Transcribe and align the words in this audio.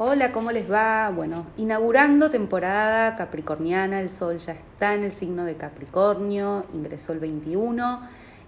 Hola, 0.00 0.30
¿cómo 0.30 0.52
les 0.52 0.70
va? 0.70 1.10
Bueno, 1.10 1.44
inaugurando 1.56 2.30
temporada 2.30 3.16
capricorniana, 3.16 4.00
el 4.00 4.08
sol 4.08 4.36
ya 4.36 4.52
está 4.52 4.94
en 4.94 5.02
el 5.02 5.10
signo 5.10 5.44
de 5.44 5.56
Capricornio, 5.56 6.66
ingresó 6.72 7.10
el 7.10 7.18
21 7.18 8.02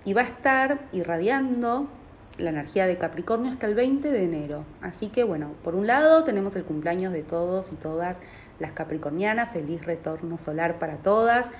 y 0.05 0.13
va 0.13 0.21
a 0.21 0.27
estar 0.27 0.87
irradiando 0.93 1.89
la 2.39 2.51
energía 2.51 2.87
de 2.87 2.97
Capricornio 2.97 3.51
hasta 3.51 3.67
el 3.67 3.75
20 3.75 4.13
de 4.13 4.23
enero. 4.23 4.65
Así 4.81 5.09
que 5.09 5.25
bueno, 5.25 5.51
por 5.65 5.75
un 5.75 5.89
lado 5.89 6.23
tenemos 6.23 6.55
el 6.55 6.63
cumpleaños 6.63 7.13
de 7.13 7.25
todos 7.25 7.73
y 7.73 7.75
todas 7.75 8.21
las 8.61 8.71
capricornianas, 8.71 9.51
feliz 9.51 9.85
retorno 9.85 10.39
solar 10.39 10.79
para 10.79 10.99
todas. 10.99 11.51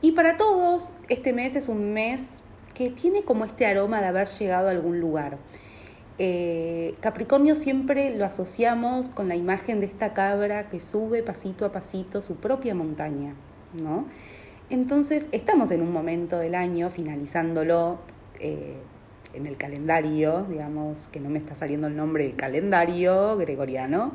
Y 0.00 0.12
para 0.12 0.38
todos, 0.38 0.94
este 1.10 1.34
mes 1.34 1.56
es 1.56 1.68
un 1.68 1.92
mes 1.92 2.40
que 2.72 2.88
tiene 2.88 3.22
como 3.22 3.44
este 3.44 3.66
aroma 3.66 4.00
de 4.00 4.06
haber 4.06 4.28
llegado 4.28 4.68
a 4.68 4.70
algún 4.70 4.98
lugar. 4.98 5.36
Eh, 6.18 6.94
Capricornio 7.00 7.54
siempre 7.54 8.16
lo 8.16 8.24
asociamos 8.24 9.10
con 9.10 9.28
la 9.28 9.36
imagen 9.36 9.80
de 9.80 9.86
esta 9.86 10.14
cabra 10.14 10.70
que 10.70 10.80
sube 10.80 11.22
pasito 11.22 11.66
a 11.66 11.72
pasito 11.72 12.22
su 12.22 12.36
propia 12.36 12.74
montaña, 12.74 13.34
¿no? 13.74 14.06
Entonces 14.70 15.28
estamos 15.32 15.70
en 15.70 15.82
un 15.82 15.92
momento 15.92 16.38
del 16.38 16.54
año, 16.54 16.90
finalizándolo 16.90 17.98
eh, 18.40 18.76
en 19.34 19.46
el 19.46 19.56
calendario, 19.58 20.46
digamos 20.48 21.08
que 21.08 21.20
no 21.20 21.28
me 21.28 21.38
está 21.38 21.54
saliendo 21.54 21.86
el 21.86 21.96
nombre 21.96 22.24
del 22.24 22.36
calendario 22.36 23.36
gregoriano, 23.36 24.12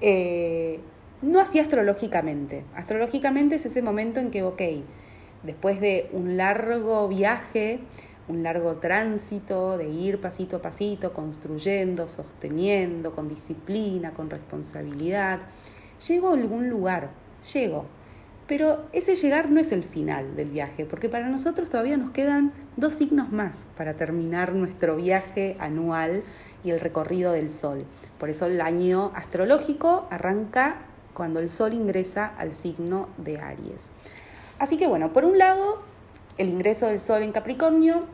eh, 0.00 0.80
no 1.22 1.40
así 1.40 1.60
astrológicamente. 1.60 2.64
Astrológicamente 2.74 3.54
es 3.54 3.66
ese 3.66 3.80
momento 3.82 4.20
en 4.20 4.30
que, 4.30 4.42
ok, 4.42 4.62
después 5.44 5.80
de 5.80 6.10
un 6.12 6.36
largo 6.36 7.08
viaje, 7.08 7.78
un 8.28 8.42
largo 8.42 8.76
tránsito 8.76 9.78
de 9.78 9.88
ir 9.88 10.20
pasito 10.20 10.56
a 10.56 10.62
pasito, 10.62 11.12
construyendo, 11.12 12.08
sosteniendo, 12.08 13.14
con 13.14 13.28
disciplina, 13.28 14.12
con 14.12 14.30
responsabilidad. 14.30 15.40
Llego 16.06 16.30
a 16.30 16.34
algún 16.34 16.68
lugar, 16.68 17.10
llego. 17.52 17.86
Pero 18.46 18.86
ese 18.92 19.16
llegar 19.16 19.50
no 19.50 19.60
es 19.60 19.72
el 19.72 19.82
final 19.82 20.36
del 20.36 20.50
viaje, 20.50 20.84
porque 20.84 21.08
para 21.08 21.28
nosotros 21.28 21.68
todavía 21.68 21.96
nos 21.96 22.12
quedan 22.12 22.52
dos 22.76 22.94
signos 22.94 23.32
más 23.32 23.66
para 23.76 23.94
terminar 23.94 24.52
nuestro 24.52 24.96
viaje 24.96 25.56
anual 25.58 26.22
y 26.62 26.70
el 26.70 26.78
recorrido 26.78 27.32
del 27.32 27.50
Sol. 27.50 27.84
Por 28.18 28.30
eso 28.30 28.46
el 28.46 28.60
año 28.60 29.10
astrológico 29.14 30.06
arranca 30.10 30.78
cuando 31.12 31.40
el 31.40 31.48
Sol 31.48 31.72
ingresa 31.72 32.26
al 32.26 32.54
signo 32.54 33.08
de 33.18 33.38
Aries. 33.38 33.90
Así 34.58 34.76
que 34.76 34.86
bueno, 34.86 35.12
por 35.12 35.24
un 35.24 35.38
lado, 35.38 35.82
el 36.38 36.48
ingreso 36.48 36.86
del 36.86 37.00
Sol 37.00 37.22
en 37.22 37.32
Capricornio 37.32 38.04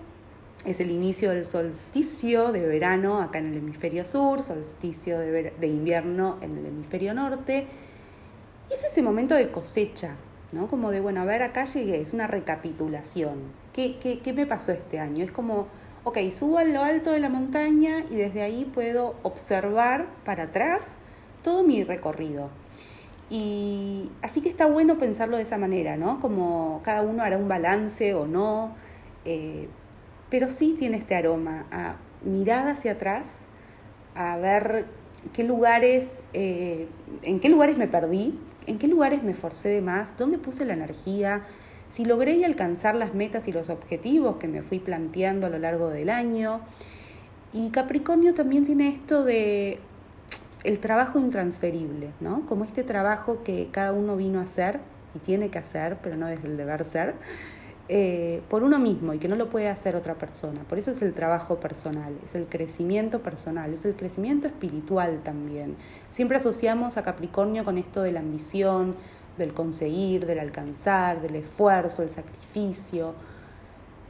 es 0.64 0.80
el 0.80 0.90
inicio 0.90 1.30
del 1.30 1.44
solsticio 1.44 2.52
de 2.52 2.66
verano 2.66 3.20
acá 3.20 3.38
en 3.38 3.48
el 3.48 3.56
hemisferio 3.58 4.04
sur, 4.04 4.42
solsticio 4.42 5.18
de, 5.18 5.66
invierno 5.66 6.38
en 6.40 6.58
el 6.58 6.66
hemisferio 6.66 7.14
norte. 7.14 7.66
Y 8.70 8.72
es 8.72 8.84
ese 8.84 9.02
momento 9.02 9.34
de 9.34 9.50
cosecha, 9.50 10.14
¿no? 10.52 10.68
Como 10.68 10.90
de, 10.90 11.00
bueno, 11.00 11.22
a 11.22 11.24
ver, 11.24 11.42
acá 11.42 11.64
llegué, 11.64 12.00
es 12.00 12.12
una 12.12 12.26
recapitulación. 12.26 13.40
¿Qué, 13.72 13.98
qué, 13.98 14.20
qué 14.20 14.32
me 14.32 14.46
pasó 14.46 14.72
este 14.72 15.00
año? 15.00 15.24
Es 15.24 15.32
como, 15.32 15.66
ok, 16.04 16.18
subo 16.30 16.58
a 16.58 16.64
lo 16.64 16.82
alto 16.82 17.10
de 17.10 17.20
la 17.20 17.28
montaña 17.28 18.04
y 18.08 18.16
desde 18.16 18.42
ahí 18.42 18.64
puedo 18.64 19.16
observar 19.24 20.06
para 20.24 20.44
atrás 20.44 20.92
todo 21.42 21.64
mi 21.64 21.82
recorrido. 21.82 22.50
Y 23.30 24.10
así 24.20 24.42
que 24.42 24.48
está 24.48 24.66
bueno 24.66 24.98
pensarlo 24.98 25.38
de 25.38 25.42
esa 25.42 25.58
manera, 25.58 25.96
¿no? 25.96 26.20
Como 26.20 26.82
cada 26.84 27.02
uno 27.02 27.22
hará 27.22 27.38
un 27.38 27.48
balance 27.48 28.14
o 28.14 28.26
no. 28.26 28.74
Eh, 29.24 29.68
pero 30.32 30.48
sí 30.48 30.74
tiene 30.78 30.96
este 30.96 31.14
aroma 31.14 31.66
a 31.70 31.96
mirar 32.24 32.66
hacia 32.66 32.92
atrás, 32.92 33.34
a 34.14 34.38
ver 34.38 34.86
qué 35.34 35.44
lugares, 35.44 36.22
eh, 36.32 36.88
en 37.20 37.38
qué 37.38 37.50
lugares 37.50 37.76
me 37.76 37.86
perdí, 37.86 38.40
en 38.66 38.78
qué 38.78 38.88
lugares 38.88 39.22
me 39.22 39.34
forcé 39.34 39.68
de 39.68 39.82
más, 39.82 40.16
dónde 40.16 40.38
puse 40.38 40.64
la 40.64 40.72
energía, 40.72 41.42
si 41.88 42.06
logré 42.06 42.42
alcanzar 42.46 42.94
las 42.94 43.12
metas 43.12 43.46
y 43.46 43.52
los 43.52 43.68
objetivos 43.68 44.36
que 44.36 44.48
me 44.48 44.62
fui 44.62 44.78
planteando 44.78 45.48
a 45.48 45.50
lo 45.50 45.58
largo 45.58 45.90
del 45.90 46.08
año. 46.08 46.62
Y 47.52 47.68
Capricornio 47.68 48.32
también 48.32 48.64
tiene 48.64 48.88
esto 48.88 49.24
de 49.24 49.80
el 50.64 50.78
trabajo 50.78 51.18
intransferible, 51.18 52.08
¿no? 52.20 52.46
Como 52.46 52.64
este 52.64 52.84
trabajo 52.84 53.42
que 53.42 53.68
cada 53.70 53.92
uno 53.92 54.16
vino 54.16 54.38
a 54.38 54.44
hacer 54.44 54.80
y 55.14 55.18
tiene 55.18 55.50
que 55.50 55.58
hacer, 55.58 55.98
pero 56.02 56.16
no 56.16 56.26
desde 56.26 56.48
el 56.48 56.56
deber 56.56 56.86
ser. 56.86 57.16
Eh, 57.88 58.42
por 58.48 58.62
uno 58.62 58.78
mismo 58.78 59.12
y 59.12 59.18
que 59.18 59.26
no 59.26 59.34
lo 59.34 59.50
puede 59.50 59.68
hacer 59.68 59.96
otra 59.96 60.14
persona. 60.14 60.60
Por 60.68 60.78
eso 60.78 60.92
es 60.92 61.02
el 61.02 61.12
trabajo 61.12 61.58
personal, 61.58 62.16
es 62.24 62.36
el 62.36 62.46
crecimiento 62.46 63.20
personal, 63.22 63.74
es 63.74 63.84
el 63.84 63.96
crecimiento 63.96 64.46
espiritual 64.46 65.20
también. 65.24 65.76
Siempre 66.08 66.36
asociamos 66.36 66.96
a 66.96 67.02
Capricornio 67.02 67.64
con 67.64 67.78
esto 67.78 68.02
de 68.02 68.12
la 68.12 68.20
ambición, 68.20 68.94
del 69.36 69.52
conseguir, 69.52 70.26
del 70.26 70.38
alcanzar, 70.38 71.20
del 71.20 71.34
esfuerzo, 71.34 72.02
el 72.02 72.08
sacrificio. 72.08 73.14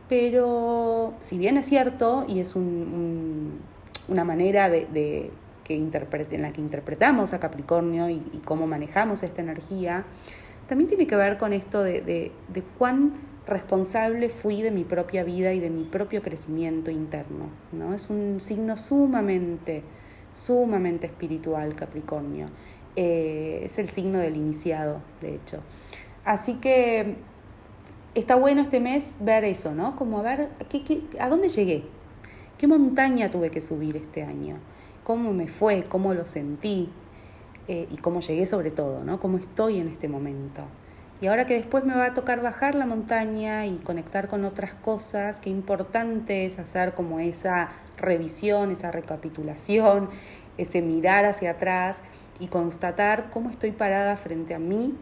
Pero 0.06 1.14
si 1.20 1.38
bien 1.38 1.56
es 1.56 1.64
cierto 1.64 2.26
y 2.28 2.40
es 2.40 2.54
una 2.54 4.24
manera 4.24 4.68
de, 4.68 5.30
que 5.64 5.74
interprete, 5.74 6.36
en 6.36 6.42
la 6.42 6.52
que 6.52 6.60
interpretamos 6.60 7.32
a 7.32 7.40
Capricornio 7.40 8.10
y, 8.10 8.20
cómo 8.44 8.66
manejamos 8.66 9.22
esta 9.22 9.40
energía, 9.40 10.04
también 10.68 10.88
tiene 10.88 11.06
que 11.06 11.16
ver 11.16 11.38
con 11.38 11.54
esto 11.54 11.82
de, 11.82 12.02
de 12.02 12.62
cuán 12.76 13.31
responsable 13.46 14.28
fui 14.28 14.62
de 14.62 14.70
mi 14.70 14.84
propia 14.84 15.24
vida 15.24 15.52
y 15.52 15.60
de 15.60 15.70
mi 15.70 15.84
propio 15.84 16.22
crecimiento 16.22 16.90
interno. 16.90 17.46
¿no? 17.72 17.94
Es 17.94 18.08
un 18.10 18.40
signo 18.40 18.76
sumamente, 18.76 19.82
sumamente 20.32 21.06
espiritual, 21.06 21.74
Capricornio. 21.74 22.46
Eh, 22.94 23.62
es 23.64 23.78
el 23.78 23.88
signo 23.88 24.18
del 24.18 24.36
iniciado, 24.36 25.00
de 25.20 25.34
hecho. 25.34 25.60
Así 26.24 26.54
que 26.54 27.16
está 28.14 28.36
bueno 28.36 28.62
este 28.62 28.80
mes 28.80 29.16
ver 29.20 29.44
eso, 29.44 29.74
¿no? 29.74 29.96
Como 29.96 30.18
a 30.18 30.22
ver, 30.22 30.50
a 31.18 31.28
dónde 31.28 31.48
llegué? 31.48 31.84
¿Qué 32.58 32.66
montaña 32.66 33.30
tuve 33.30 33.50
que 33.50 33.60
subir 33.60 33.96
este 33.96 34.22
año? 34.22 34.58
¿Cómo 35.04 35.32
me 35.32 35.48
fue? 35.48 35.84
¿Cómo 35.84 36.14
lo 36.14 36.26
sentí? 36.26 36.90
Eh, 37.66 37.88
y 37.90 37.96
cómo 37.96 38.20
llegué 38.20 38.44
sobre 38.44 38.70
todo, 38.70 39.02
¿no? 39.04 39.18
¿Cómo 39.18 39.38
estoy 39.38 39.78
en 39.78 39.88
este 39.88 40.08
momento? 40.08 40.64
Y 41.22 41.28
ahora 41.28 41.46
que 41.46 41.54
después 41.54 41.84
me 41.84 41.94
va 41.94 42.06
a 42.06 42.14
tocar 42.14 42.42
bajar 42.42 42.74
la 42.74 42.84
montaña 42.84 43.64
y 43.64 43.76
conectar 43.76 44.26
con 44.26 44.44
otras 44.44 44.74
cosas, 44.74 45.38
qué 45.38 45.50
importante 45.50 46.46
es 46.46 46.58
hacer 46.58 46.94
como 46.94 47.20
esa 47.20 47.70
revisión, 47.96 48.72
esa 48.72 48.90
recapitulación, 48.90 50.10
ese 50.58 50.82
mirar 50.82 51.24
hacia 51.24 51.52
atrás 51.52 51.98
y 52.40 52.48
constatar 52.48 53.30
cómo 53.30 53.50
estoy 53.50 53.70
parada 53.70 54.16
frente 54.16 54.52
a 54.52 54.58
mis 54.58 54.94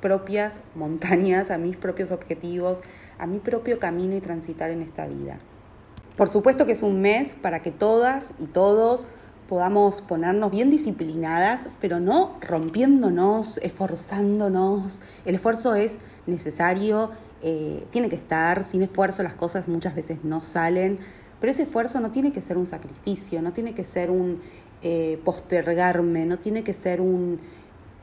propias 0.00 0.60
montañas, 0.76 1.50
a 1.50 1.58
mis 1.58 1.76
propios 1.76 2.12
objetivos, 2.12 2.82
a 3.18 3.26
mi 3.26 3.40
propio 3.40 3.80
camino 3.80 4.14
y 4.14 4.20
transitar 4.20 4.70
en 4.70 4.80
esta 4.80 5.08
vida. 5.08 5.38
Por 6.16 6.28
supuesto 6.28 6.66
que 6.66 6.72
es 6.72 6.84
un 6.84 7.00
mes 7.00 7.34
para 7.34 7.62
que 7.62 7.72
todas 7.72 8.32
y 8.38 8.46
todos 8.46 9.08
podamos 9.48 10.02
ponernos 10.02 10.50
bien 10.50 10.68
disciplinadas, 10.68 11.68
pero 11.80 12.00
no 12.00 12.36
rompiéndonos, 12.42 13.58
esforzándonos. 13.62 15.00
El 15.24 15.36
esfuerzo 15.36 15.74
es 15.74 15.98
necesario, 16.26 17.10
eh, 17.42 17.86
tiene 17.90 18.10
que 18.10 18.16
estar, 18.16 18.62
sin 18.62 18.82
esfuerzo 18.82 19.22
las 19.22 19.34
cosas 19.34 19.66
muchas 19.66 19.94
veces 19.94 20.18
no 20.22 20.42
salen, 20.42 20.98
pero 21.40 21.50
ese 21.50 21.62
esfuerzo 21.62 21.98
no 22.00 22.10
tiene 22.10 22.30
que 22.30 22.42
ser 22.42 22.58
un 22.58 22.66
sacrificio, 22.66 23.40
no 23.40 23.52
tiene 23.54 23.74
que 23.74 23.84
ser 23.84 24.10
un 24.10 24.40
eh, 24.82 25.18
postergarme, 25.24 26.26
no 26.26 26.38
tiene 26.38 26.62
que 26.62 26.74
ser 26.74 27.00
un 27.00 27.40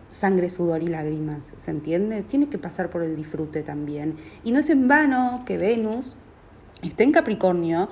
sangre, 0.09 0.49
sudor 0.49 0.81
y 0.81 0.87
lágrimas, 0.87 1.53
¿se 1.57 1.71
entiende? 1.71 2.23
Tiene 2.23 2.49
que 2.49 2.57
pasar 2.57 2.89
por 2.89 3.03
el 3.03 3.15
disfrute 3.15 3.61
también. 3.61 4.15
Y 4.43 4.51
no 4.51 4.59
es 4.59 4.69
en 4.71 4.87
vano 4.87 5.43
que 5.45 5.57
Venus 5.57 6.15
esté 6.81 7.03
en 7.03 7.11
Capricornio 7.11 7.89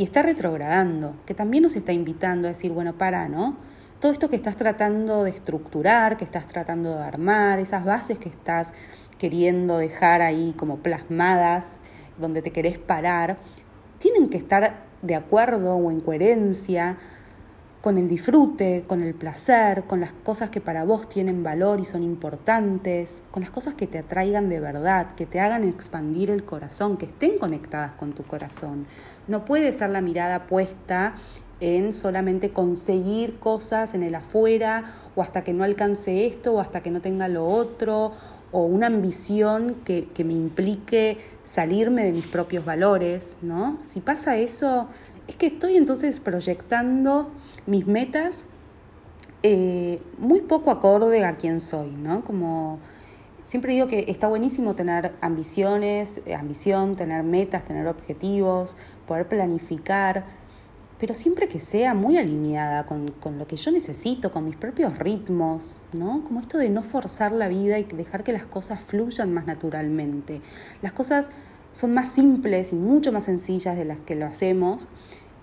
y 0.00 0.04
está 0.04 0.22
retrogradando, 0.22 1.14
que 1.26 1.34
también 1.34 1.62
nos 1.62 1.76
está 1.76 1.92
invitando 1.92 2.48
a 2.48 2.52
decir, 2.52 2.72
bueno, 2.72 2.96
para, 2.96 3.28
¿no? 3.28 3.58
Todo 4.00 4.12
esto 4.12 4.30
que 4.30 4.36
estás 4.36 4.56
tratando 4.56 5.24
de 5.24 5.30
estructurar, 5.30 6.16
que 6.16 6.24
estás 6.24 6.46
tratando 6.46 6.96
de 6.96 7.02
armar, 7.02 7.58
esas 7.58 7.84
bases 7.84 8.18
que 8.18 8.30
estás 8.30 8.72
queriendo 9.18 9.76
dejar 9.76 10.22
ahí 10.22 10.54
como 10.56 10.78
plasmadas, 10.78 11.80
donde 12.18 12.40
te 12.40 12.50
querés 12.50 12.78
parar, 12.78 13.36
tienen 13.98 14.30
que 14.30 14.38
estar 14.38 14.84
de 15.02 15.14
acuerdo 15.16 15.76
o 15.76 15.90
en 15.90 16.00
coherencia 16.00 16.96
con 17.80 17.96
el 17.96 18.08
disfrute, 18.08 18.84
con 18.86 19.02
el 19.02 19.14
placer, 19.14 19.84
con 19.84 20.00
las 20.00 20.12
cosas 20.12 20.50
que 20.50 20.60
para 20.60 20.84
vos 20.84 21.08
tienen 21.08 21.42
valor 21.42 21.80
y 21.80 21.84
son 21.84 22.02
importantes, 22.02 23.22
con 23.30 23.42
las 23.42 23.50
cosas 23.50 23.74
que 23.74 23.86
te 23.86 23.98
atraigan 23.98 24.50
de 24.50 24.60
verdad, 24.60 25.14
que 25.14 25.24
te 25.24 25.40
hagan 25.40 25.64
expandir 25.64 26.30
el 26.30 26.44
corazón, 26.44 26.98
que 26.98 27.06
estén 27.06 27.38
conectadas 27.38 27.92
con 27.92 28.12
tu 28.12 28.22
corazón. 28.24 28.86
No 29.28 29.46
puede 29.46 29.72
ser 29.72 29.90
la 29.90 30.02
mirada 30.02 30.46
puesta 30.46 31.14
en 31.60 31.92
solamente 31.92 32.50
conseguir 32.50 33.38
cosas 33.38 33.94
en 33.94 34.02
el 34.02 34.14
afuera 34.14 34.94
o 35.14 35.22
hasta 35.22 35.42
que 35.42 35.52
no 35.52 35.64
alcance 35.64 36.26
esto 36.26 36.54
o 36.54 36.60
hasta 36.60 36.82
que 36.82 36.90
no 36.90 37.00
tenga 37.00 37.28
lo 37.28 37.46
otro 37.46 38.12
o 38.52 38.64
una 38.64 38.88
ambición 38.88 39.76
que, 39.84 40.08
que 40.08 40.24
me 40.24 40.32
implique 40.32 41.18
salirme 41.44 42.04
de 42.04 42.12
mis 42.12 42.26
propios 42.26 42.64
valores, 42.64 43.36
¿no? 43.42 43.78
Si 43.80 44.00
pasa 44.00 44.36
eso, 44.36 44.88
es 45.30 45.36
que 45.36 45.46
estoy 45.46 45.76
entonces 45.76 46.18
proyectando 46.18 47.30
mis 47.66 47.86
metas 47.86 48.46
eh, 49.44 50.02
muy 50.18 50.40
poco 50.40 50.72
acorde 50.72 51.24
a 51.24 51.36
quién 51.36 51.60
soy, 51.60 51.92
¿no? 51.92 52.24
Como 52.24 52.80
siempre 53.44 53.72
digo 53.72 53.86
que 53.86 54.06
está 54.08 54.26
buenísimo 54.26 54.74
tener 54.74 55.12
ambiciones, 55.20 56.20
eh, 56.26 56.34
ambición, 56.34 56.96
tener 56.96 57.22
metas, 57.22 57.64
tener 57.64 57.86
objetivos, 57.86 58.76
poder 59.06 59.28
planificar, 59.28 60.24
pero 60.98 61.14
siempre 61.14 61.46
que 61.46 61.60
sea 61.60 61.94
muy 61.94 62.18
alineada 62.18 62.84
con, 62.86 63.12
con, 63.12 63.38
lo 63.38 63.46
que 63.46 63.54
yo 63.54 63.70
necesito, 63.70 64.32
con 64.32 64.44
mis 64.44 64.56
propios 64.56 64.98
ritmos, 64.98 65.76
¿no? 65.92 66.24
Como 66.24 66.40
esto 66.40 66.58
de 66.58 66.70
no 66.70 66.82
forzar 66.82 67.30
la 67.30 67.46
vida 67.46 67.78
y 67.78 67.84
dejar 67.84 68.24
que 68.24 68.32
las 68.32 68.46
cosas 68.46 68.82
fluyan 68.82 69.32
más 69.32 69.46
naturalmente. 69.46 70.42
Las 70.82 70.90
cosas 70.90 71.30
son 71.72 71.94
más 71.94 72.08
simples 72.08 72.72
y 72.72 72.76
mucho 72.76 73.12
más 73.12 73.24
sencillas 73.24 73.76
de 73.76 73.84
las 73.84 74.00
que 74.00 74.16
lo 74.16 74.26
hacemos. 74.26 74.88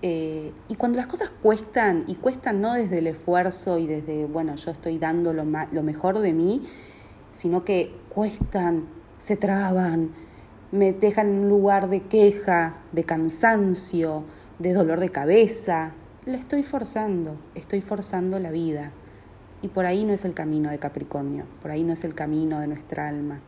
Eh, 0.00 0.52
y 0.68 0.76
cuando 0.76 0.98
las 0.98 1.08
cosas 1.08 1.30
cuestan, 1.42 2.04
y 2.06 2.14
cuestan 2.14 2.60
no 2.60 2.74
desde 2.74 2.98
el 2.98 3.08
esfuerzo 3.08 3.78
y 3.78 3.86
desde, 3.86 4.26
bueno, 4.26 4.54
yo 4.54 4.70
estoy 4.70 4.98
dando 4.98 5.32
lo, 5.32 5.44
lo 5.44 5.82
mejor 5.82 6.20
de 6.20 6.32
mí, 6.32 6.62
sino 7.32 7.64
que 7.64 7.94
cuestan, 8.08 8.86
se 9.18 9.36
traban, 9.36 10.10
me 10.70 10.92
dejan 10.92 11.28
en 11.28 11.38
un 11.44 11.48
lugar 11.48 11.88
de 11.88 12.02
queja, 12.02 12.78
de 12.92 13.04
cansancio, 13.04 14.24
de 14.58 14.72
dolor 14.72 15.00
de 15.00 15.10
cabeza. 15.10 15.94
La 16.26 16.36
estoy 16.36 16.62
forzando, 16.62 17.36
estoy 17.54 17.80
forzando 17.80 18.38
la 18.38 18.50
vida. 18.50 18.92
Y 19.62 19.68
por 19.68 19.86
ahí 19.86 20.04
no 20.04 20.12
es 20.12 20.24
el 20.24 20.34
camino 20.34 20.70
de 20.70 20.78
Capricornio, 20.78 21.46
por 21.60 21.72
ahí 21.72 21.82
no 21.82 21.92
es 21.92 22.04
el 22.04 22.14
camino 22.14 22.60
de 22.60 22.68
nuestra 22.68 23.08
alma. 23.08 23.40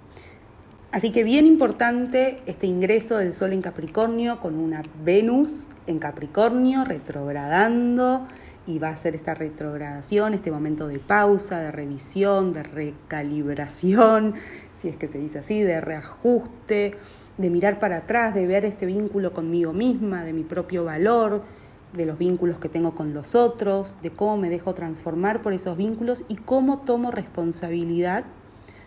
Así 0.92 1.12
que 1.12 1.22
bien 1.22 1.46
importante 1.46 2.42
este 2.46 2.66
ingreso 2.66 3.16
del 3.16 3.32
Sol 3.32 3.52
en 3.52 3.62
Capricornio 3.62 4.40
con 4.40 4.56
una 4.56 4.82
Venus 5.04 5.68
en 5.86 6.00
Capricornio 6.00 6.84
retrogradando 6.84 8.26
y 8.66 8.80
va 8.80 8.88
a 8.88 8.96
ser 8.96 9.14
esta 9.14 9.34
retrogradación, 9.34 10.34
este 10.34 10.50
momento 10.50 10.88
de 10.88 10.98
pausa, 10.98 11.60
de 11.60 11.70
revisión, 11.70 12.52
de 12.52 12.64
recalibración, 12.64 14.34
si 14.74 14.88
es 14.88 14.96
que 14.96 15.06
se 15.06 15.18
dice 15.18 15.38
así, 15.38 15.62
de 15.62 15.80
reajuste, 15.80 16.96
de 17.38 17.50
mirar 17.50 17.78
para 17.78 17.98
atrás, 17.98 18.34
de 18.34 18.48
ver 18.48 18.64
este 18.64 18.84
vínculo 18.84 19.32
conmigo 19.32 19.72
misma, 19.72 20.24
de 20.24 20.32
mi 20.32 20.42
propio 20.42 20.84
valor, 20.84 21.44
de 21.92 22.04
los 22.04 22.18
vínculos 22.18 22.58
que 22.58 22.68
tengo 22.68 22.96
con 22.96 23.14
los 23.14 23.36
otros, 23.36 23.94
de 24.02 24.10
cómo 24.10 24.36
me 24.36 24.50
dejo 24.50 24.74
transformar 24.74 25.40
por 25.40 25.52
esos 25.52 25.76
vínculos 25.76 26.24
y 26.26 26.34
cómo 26.34 26.78
tomo 26.80 27.12
responsabilidad 27.12 28.24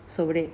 sobre 0.06 0.52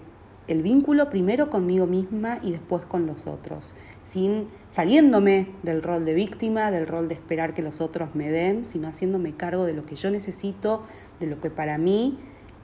el 0.50 0.64
vínculo 0.64 1.10
primero 1.12 1.50
conmigo 1.52 1.86
misma 1.86 2.40
y 2.42 2.52
después 2.52 2.84
con 2.86 3.06
los 3.06 3.28
otros, 3.28 3.76
sin 4.04 4.48
saliéndome 4.70 5.48
del 5.62 5.84
rol 5.84 6.04
de 6.04 6.16
víctima, 6.16 6.72
del 6.72 6.88
rol 6.88 7.08
de 7.08 7.14
esperar 7.14 7.54
que 7.54 7.62
los 7.62 7.82
otros 7.82 8.16
me 8.16 8.32
den, 8.32 8.66
sino 8.66 8.88
haciéndome 8.88 9.36
cargo 9.36 9.66
de 9.66 9.74
lo 9.74 9.86
que 9.86 9.96
yo 9.96 10.10
necesito, 10.10 10.84
de 11.20 11.28
lo 11.28 11.40
que 11.40 11.52
para 11.52 11.78
mí 11.78 12.18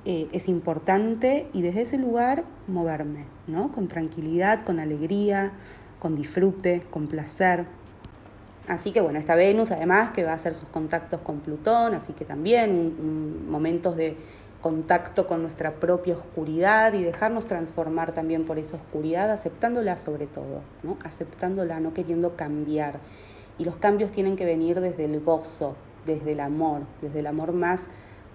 eh, 0.03 0.27
es 0.31 0.47
importante 0.47 1.47
y 1.53 1.61
desde 1.61 1.83
ese 1.83 1.97
lugar 1.99 2.43
moverme, 2.67 3.25
¿no? 3.45 3.71
Con 3.71 3.87
tranquilidad, 3.87 4.65
con 4.65 4.79
alegría, 4.79 5.53
con 5.99 6.15
disfrute, 6.15 6.81
con 6.89 7.07
placer. 7.07 7.67
Así 8.67 8.91
que 8.91 8.99
bueno, 8.99 9.19
esta 9.19 9.35
Venus 9.35 9.69
además 9.69 10.09
que 10.09 10.23
va 10.23 10.31
a 10.31 10.35
hacer 10.35 10.55
sus 10.55 10.69
contactos 10.69 11.21
con 11.21 11.39
Plutón, 11.41 11.93
así 11.93 12.13
que 12.13 12.25
también 12.25 13.47
momentos 13.47 13.95
de 13.95 14.17
contacto 14.65 15.27
con 15.27 15.43
nuestra 15.43 15.75
propia 15.75 16.15
oscuridad 16.15 16.93
y 16.93 17.03
dejarnos 17.03 17.45
transformar 17.45 18.13
también 18.13 18.45
por 18.45 18.57
esa 18.57 18.77
oscuridad, 18.77 19.29
aceptándola 19.29 19.99
sobre 19.99 20.25
todo, 20.25 20.61
¿no? 20.81 20.97
aceptándola, 21.03 21.79
no 21.79 21.93
queriendo 21.93 22.35
cambiar. 22.35 22.99
Y 23.59 23.63
los 23.63 23.75
cambios 23.75 24.09
tienen 24.09 24.35
que 24.35 24.43
venir 24.43 24.81
desde 24.81 25.05
el 25.05 25.19
gozo, 25.19 25.75
desde 26.07 26.31
el 26.31 26.39
amor, 26.39 26.81
desde 27.03 27.19
el 27.19 27.27
amor 27.27 27.53
más 27.53 27.89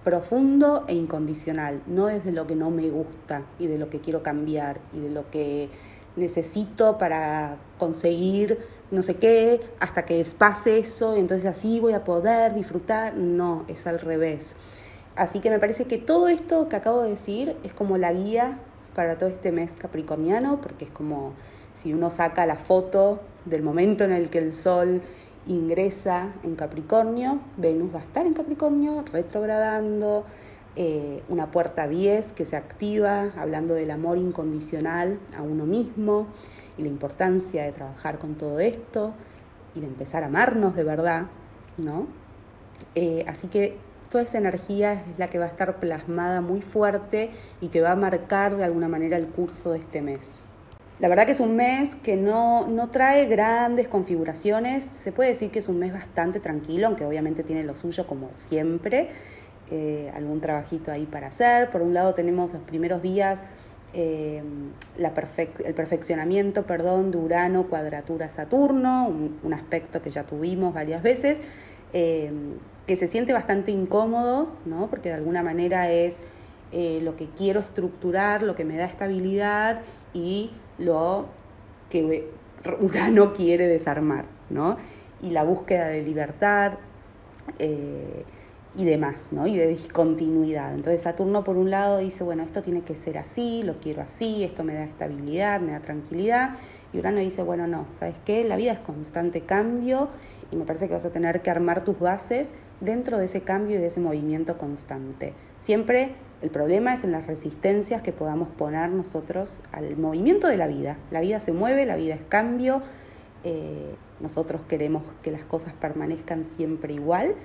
profundo 0.05 0.85
e 0.87 0.95
incondicional, 0.95 1.81
no 1.85 2.07
es 2.07 2.23
de 2.23 2.31
lo 2.31 2.47
que 2.47 2.55
no 2.55 2.71
me 2.71 2.89
gusta 2.89 3.43
y 3.59 3.67
de 3.67 3.77
lo 3.77 3.89
que 3.89 3.99
quiero 3.99 4.23
cambiar 4.23 4.79
y 4.93 5.01
de 5.01 5.09
lo 5.09 5.29
que 5.29 5.69
necesito 6.15 6.97
para 6.97 7.57
conseguir 7.77 8.57
no 8.89 9.01
sé 9.01 9.15
qué, 9.15 9.59
hasta 9.81 10.05
que 10.05 10.25
pase 10.37 10.79
eso, 10.79 11.17
y 11.17 11.19
entonces 11.19 11.45
así 11.45 11.81
voy 11.81 11.91
a 11.91 12.05
poder 12.05 12.53
disfrutar. 12.53 13.15
No, 13.15 13.65
es 13.67 13.85
al 13.85 13.99
revés. 13.99 14.55
Así 15.15 15.39
que 15.39 15.49
me 15.49 15.59
parece 15.59 15.85
que 15.85 15.97
todo 15.97 16.27
esto 16.27 16.69
que 16.69 16.75
acabo 16.75 17.03
de 17.03 17.11
decir 17.11 17.55
es 17.63 17.73
como 17.73 17.97
la 17.97 18.13
guía 18.13 18.59
para 18.95 19.17
todo 19.17 19.29
este 19.29 19.51
mes 19.51 19.73
capricorniano, 19.77 20.61
porque 20.61 20.85
es 20.85 20.91
como 20.91 21.33
si 21.73 21.93
uno 21.93 22.09
saca 22.09 22.45
la 22.45 22.57
foto 22.57 23.19
del 23.45 23.61
momento 23.61 24.03
en 24.03 24.11
el 24.11 24.29
que 24.29 24.39
el 24.39 24.53
Sol 24.53 25.01
ingresa 25.47 26.33
en 26.43 26.55
Capricornio, 26.55 27.39
Venus 27.57 27.93
va 27.93 27.99
a 27.99 28.03
estar 28.03 28.25
en 28.25 28.33
Capricornio, 28.33 29.03
retrogradando, 29.11 30.25
eh, 30.75 31.23
una 31.27 31.51
puerta 31.51 31.87
10 31.87 32.31
que 32.31 32.45
se 32.45 32.55
activa, 32.55 33.31
hablando 33.37 33.73
del 33.73 33.91
amor 33.91 34.17
incondicional 34.17 35.19
a 35.35 35.41
uno 35.41 35.65
mismo 35.65 36.27
y 36.77 36.83
la 36.83 36.87
importancia 36.87 37.63
de 37.63 37.73
trabajar 37.73 38.19
con 38.19 38.35
todo 38.35 38.59
esto 38.59 39.11
y 39.75 39.81
de 39.81 39.87
empezar 39.87 40.23
a 40.23 40.27
amarnos 40.27 40.75
de 40.75 40.83
verdad, 40.83 41.25
¿no? 41.77 42.07
Eh, 42.95 43.25
así 43.27 43.47
que 43.47 43.77
toda 44.11 44.23
esa 44.25 44.37
energía 44.37 44.93
es 44.93 45.17
la 45.17 45.27
que 45.27 45.39
va 45.39 45.45
a 45.45 45.47
estar 45.47 45.79
plasmada 45.79 46.41
muy 46.41 46.61
fuerte 46.61 47.31
y 47.61 47.69
que 47.69 47.81
va 47.81 47.91
a 47.91 47.95
marcar 47.95 48.57
de 48.57 48.65
alguna 48.65 48.89
manera 48.89 49.17
el 49.17 49.25
curso 49.27 49.71
de 49.71 49.79
este 49.79 50.01
mes. 50.01 50.41
La 50.99 51.07
verdad 51.07 51.25
que 51.25 51.31
es 51.31 51.39
un 51.39 51.55
mes 51.55 51.95
que 51.95 52.15
no, 52.15 52.67
trae 52.91 53.25
grandes 53.25 53.87
configuraciones, 53.87 54.83
se 54.83 55.11
puede 55.11 55.29
decir 55.29 55.49
que 55.49 55.59
es 55.59 55.67
un 55.67 55.79
mes 55.79 55.93
bastante 55.93 56.39
tranquilo, 56.39 56.85
aunque 56.85 57.05
obviamente 57.05 57.41
tiene 57.41 57.63
lo 57.63 57.73
suyo 57.73 58.05
como 58.05 58.29
siempre, 58.35 59.09
eh, 59.71 60.11
algún 60.13 60.41
trabajito 60.41 60.91
ahí 60.91 61.05
para 61.05 61.27
hacer. 61.27 61.71
Por 61.71 61.81
un 61.81 61.95
lado 61.95 62.13
tenemos 62.13 62.53
los 62.53 62.61
primeros 62.61 63.01
días 63.01 63.41
eh, 63.93 64.43
el 64.97 65.73
perfeccionamiento 65.73 66.63
perdón, 66.63 67.11
de 67.11 67.17
Urano, 67.17 67.67
cuadratura 67.67 68.29
Saturno, 68.29 69.07
un, 69.07 69.53
aspecto 69.53 70.01
que 70.01 70.11
ya 70.11 70.23
tuvimos 70.23 70.73
varias 70.73 71.01
veces, 71.01 71.39
eh, 71.93 72.31
que 72.91 72.97
se 72.97 73.07
siente 73.07 73.31
bastante 73.31 73.71
incómodo, 73.71 74.49
¿no? 74.65 74.89
porque 74.89 75.07
de 75.07 75.15
alguna 75.15 75.41
manera 75.43 75.89
es 75.89 76.19
lo 76.73 77.15
que 77.15 77.29
quiero 77.29 77.61
estructurar, 77.61 78.43
lo 78.43 78.53
que 78.53 78.65
me 78.65 78.75
da 78.75 78.83
estabilidad 78.83 79.81
y 80.13 80.51
lo 80.77 81.27
que 81.89 82.29
Urano 82.81 83.31
quiere 83.37 83.67
desarmar, 83.67 84.25
¿no? 84.49 84.75
Y 85.21 85.29
la 85.29 85.45
búsqueda 85.45 85.85
de 85.85 86.03
libertad 86.03 86.73
eh, 87.59 88.25
y 88.75 88.83
demás, 88.83 89.29
¿no? 89.31 89.47
Y 89.47 89.55
de 89.55 89.69
discontinuidad. 89.69 90.73
Entonces 90.73 90.99
Saturno 90.99 91.45
por 91.45 91.55
un 91.55 91.69
lado 91.69 91.99
dice, 91.99 92.25
bueno, 92.25 92.43
esto 92.43 92.61
tiene 92.61 92.81
que 92.81 92.97
ser 92.97 93.17
así, 93.17 93.63
lo 93.63 93.75
quiero 93.75 94.01
así, 94.01 94.43
esto 94.43 94.65
me 94.65 94.73
da 94.73 94.83
estabilidad, 94.83 95.61
me 95.61 95.71
da 95.71 95.79
tranquilidad. 95.79 96.57
Y 96.91 96.99
Urano 96.99 97.19
dice, 97.19 97.41
bueno, 97.41 97.67
no, 97.67 97.85
¿sabes 97.93 98.15
qué? 98.25 98.43
La 98.43 98.57
vida 98.57 98.73
es 98.73 98.79
constante 98.79 99.39
cambio 99.39 100.09
y 100.51 100.57
me 100.57 100.65
parece 100.65 100.89
que 100.89 100.93
vas 100.93 101.05
a 101.05 101.11
tener 101.11 101.41
que 101.41 101.49
armar 101.49 101.85
tus 101.85 101.97
bases 101.97 102.51
dentro 102.81 103.17
de 103.17 103.25
ese 103.25 103.41
cambio 103.41 103.77
y 103.77 103.79
de 103.79 103.87
ese 103.87 103.99
movimiento 103.99 104.57
constante. 104.57 105.33
Siempre 105.59 106.15
el 106.41 106.49
problema 106.49 106.93
es 106.93 107.03
en 107.03 107.11
las 107.11 107.27
resistencias 107.27 108.01
que 108.01 108.11
podamos 108.11 108.49
poner 108.49 108.89
nosotros 108.89 109.61
al 109.71 109.95
movimiento 109.95 110.47
de 110.47 110.57
la 110.57 110.67
vida. 110.67 110.97
La 111.11 111.21
vida 111.21 111.39
se 111.39 111.51
mueve, 111.51 111.85
la 111.85 111.95
vida 111.95 112.15
es 112.15 112.21
cambio, 112.27 112.81
eh, 113.43 113.95
nosotros 114.19 114.63
queremos 114.65 115.03
que 115.21 115.31
las 115.31 115.43
cosas 115.43 115.73
permanezcan 115.73 116.43
siempre 116.43 116.93
igual. 116.93 117.35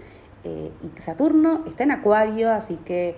Eh, 0.45 0.71
y 0.83 1.01
Saturno 1.01 1.65
está 1.67 1.85
en 1.85 1.91
Acuario, 1.91 2.51
así 2.51 2.77
que 2.85 3.17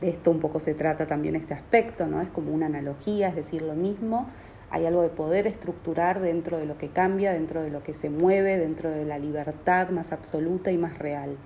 de 0.00 0.08
esto 0.08 0.30
un 0.30 0.38
poco 0.38 0.60
se 0.60 0.74
trata 0.74 1.06
también 1.06 1.34
este 1.34 1.54
aspecto, 1.54 2.06
¿no? 2.06 2.20
Es 2.20 2.28
como 2.30 2.52
una 2.52 2.66
analogía, 2.66 3.28
es 3.28 3.34
decir, 3.34 3.62
lo 3.62 3.74
mismo. 3.74 4.28
Hay 4.70 4.86
algo 4.86 5.02
de 5.02 5.08
poder 5.08 5.46
estructurar 5.46 6.20
dentro 6.20 6.58
de 6.58 6.66
lo 6.66 6.76
que 6.76 6.88
cambia, 6.88 7.32
dentro 7.32 7.62
de 7.62 7.70
lo 7.70 7.82
que 7.82 7.94
se 7.94 8.10
mueve, 8.10 8.58
dentro 8.58 8.90
de 8.90 9.04
la 9.04 9.18
libertad 9.18 9.88
más 9.90 10.12
absoluta 10.12 10.70
y 10.70 10.78
más 10.78 10.98
real. 10.98 11.36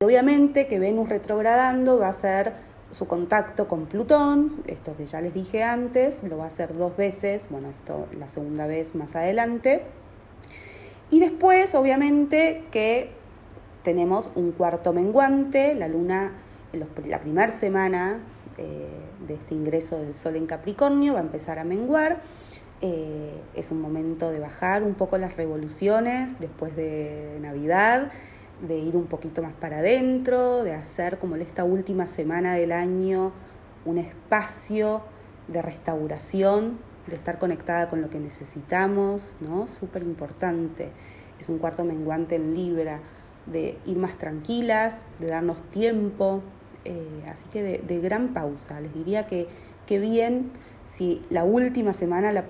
Obviamente 0.00 0.66
que 0.66 0.78
Venus 0.78 1.08
retrogradando 1.08 1.98
va 1.98 2.08
a 2.08 2.12
ser 2.12 2.52
su 2.92 3.06
contacto 3.06 3.66
con 3.66 3.86
Plutón, 3.86 4.62
esto 4.66 4.96
que 4.96 5.06
ya 5.06 5.20
les 5.20 5.34
dije 5.34 5.62
antes, 5.62 6.22
lo 6.22 6.38
va 6.38 6.44
a 6.44 6.48
hacer 6.48 6.76
dos 6.76 6.96
veces, 6.96 7.48
bueno, 7.50 7.70
esto 7.70 8.06
la 8.18 8.28
segunda 8.28 8.66
vez 8.66 8.94
más 8.94 9.16
adelante. 9.16 9.82
Y 11.10 11.20
después, 11.20 11.74
obviamente, 11.74 12.64
que 12.70 13.10
tenemos 13.82 14.30
un 14.34 14.52
cuarto 14.52 14.92
menguante, 14.92 15.74
la 15.74 15.88
luna, 15.88 16.32
la 16.72 17.20
primera 17.20 17.52
semana 17.52 18.20
eh, 18.58 18.88
de 19.26 19.34
este 19.34 19.54
ingreso 19.54 19.98
del 19.98 20.14
Sol 20.14 20.36
en 20.36 20.46
Capricornio 20.46 21.14
va 21.14 21.20
a 21.20 21.22
empezar 21.22 21.58
a 21.58 21.64
menguar. 21.64 22.20
Eh, 22.82 23.40
es 23.54 23.70
un 23.70 23.80
momento 23.80 24.30
de 24.30 24.38
bajar 24.38 24.82
un 24.82 24.94
poco 24.94 25.16
las 25.18 25.36
revoluciones 25.36 26.38
después 26.38 26.76
de 26.76 27.38
Navidad 27.40 28.12
de 28.60 28.78
ir 28.78 28.96
un 28.96 29.06
poquito 29.06 29.42
más 29.42 29.52
para 29.52 29.78
adentro, 29.78 30.62
de 30.62 30.72
hacer 30.72 31.18
como 31.18 31.36
esta 31.36 31.64
última 31.64 32.06
semana 32.06 32.54
del 32.54 32.72
año 32.72 33.32
un 33.84 33.98
espacio 33.98 35.02
de 35.48 35.62
restauración, 35.62 36.78
de 37.06 37.16
estar 37.16 37.38
conectada 37.38 37.88
con 37.88 38.00
lo 38.00 38.10
que 38.10 38.18
necesitamos, 38.18 39.36
¿no? 39.40 39.66
Súper 39.66 40.02
importante. 40.02 40.90
Es 41.38 41.48
un 41.48 41.58
cuarto 41.58 41.84
menguante 41.84 42.34
en 42.36 42.54
Libra, 42.54 43.00
de 43.46 43.78
ir 43.86 43.96
más 43.96 44.16
tranquilas, 44.16 45.04
de 45.18 45.28
darnos 45.28 45.62
tiempo, 45.70 46.42
Eh, 46.88 47.24
así 47.28 47.48
que 47.48 47.64
de, 47.64 48.00
gran 48.00 48.32
pausa. 48.32 48.80
Les 48.80 48.94
diría 48.94 49.26
que, 49.26 49.48
que 49.86 49.98
bien 49.98 50.50
si 50.86 51.22
la 51.30 51.44
última 51.44 51.92
semana 51.94 52.32
la, 52.32 52.44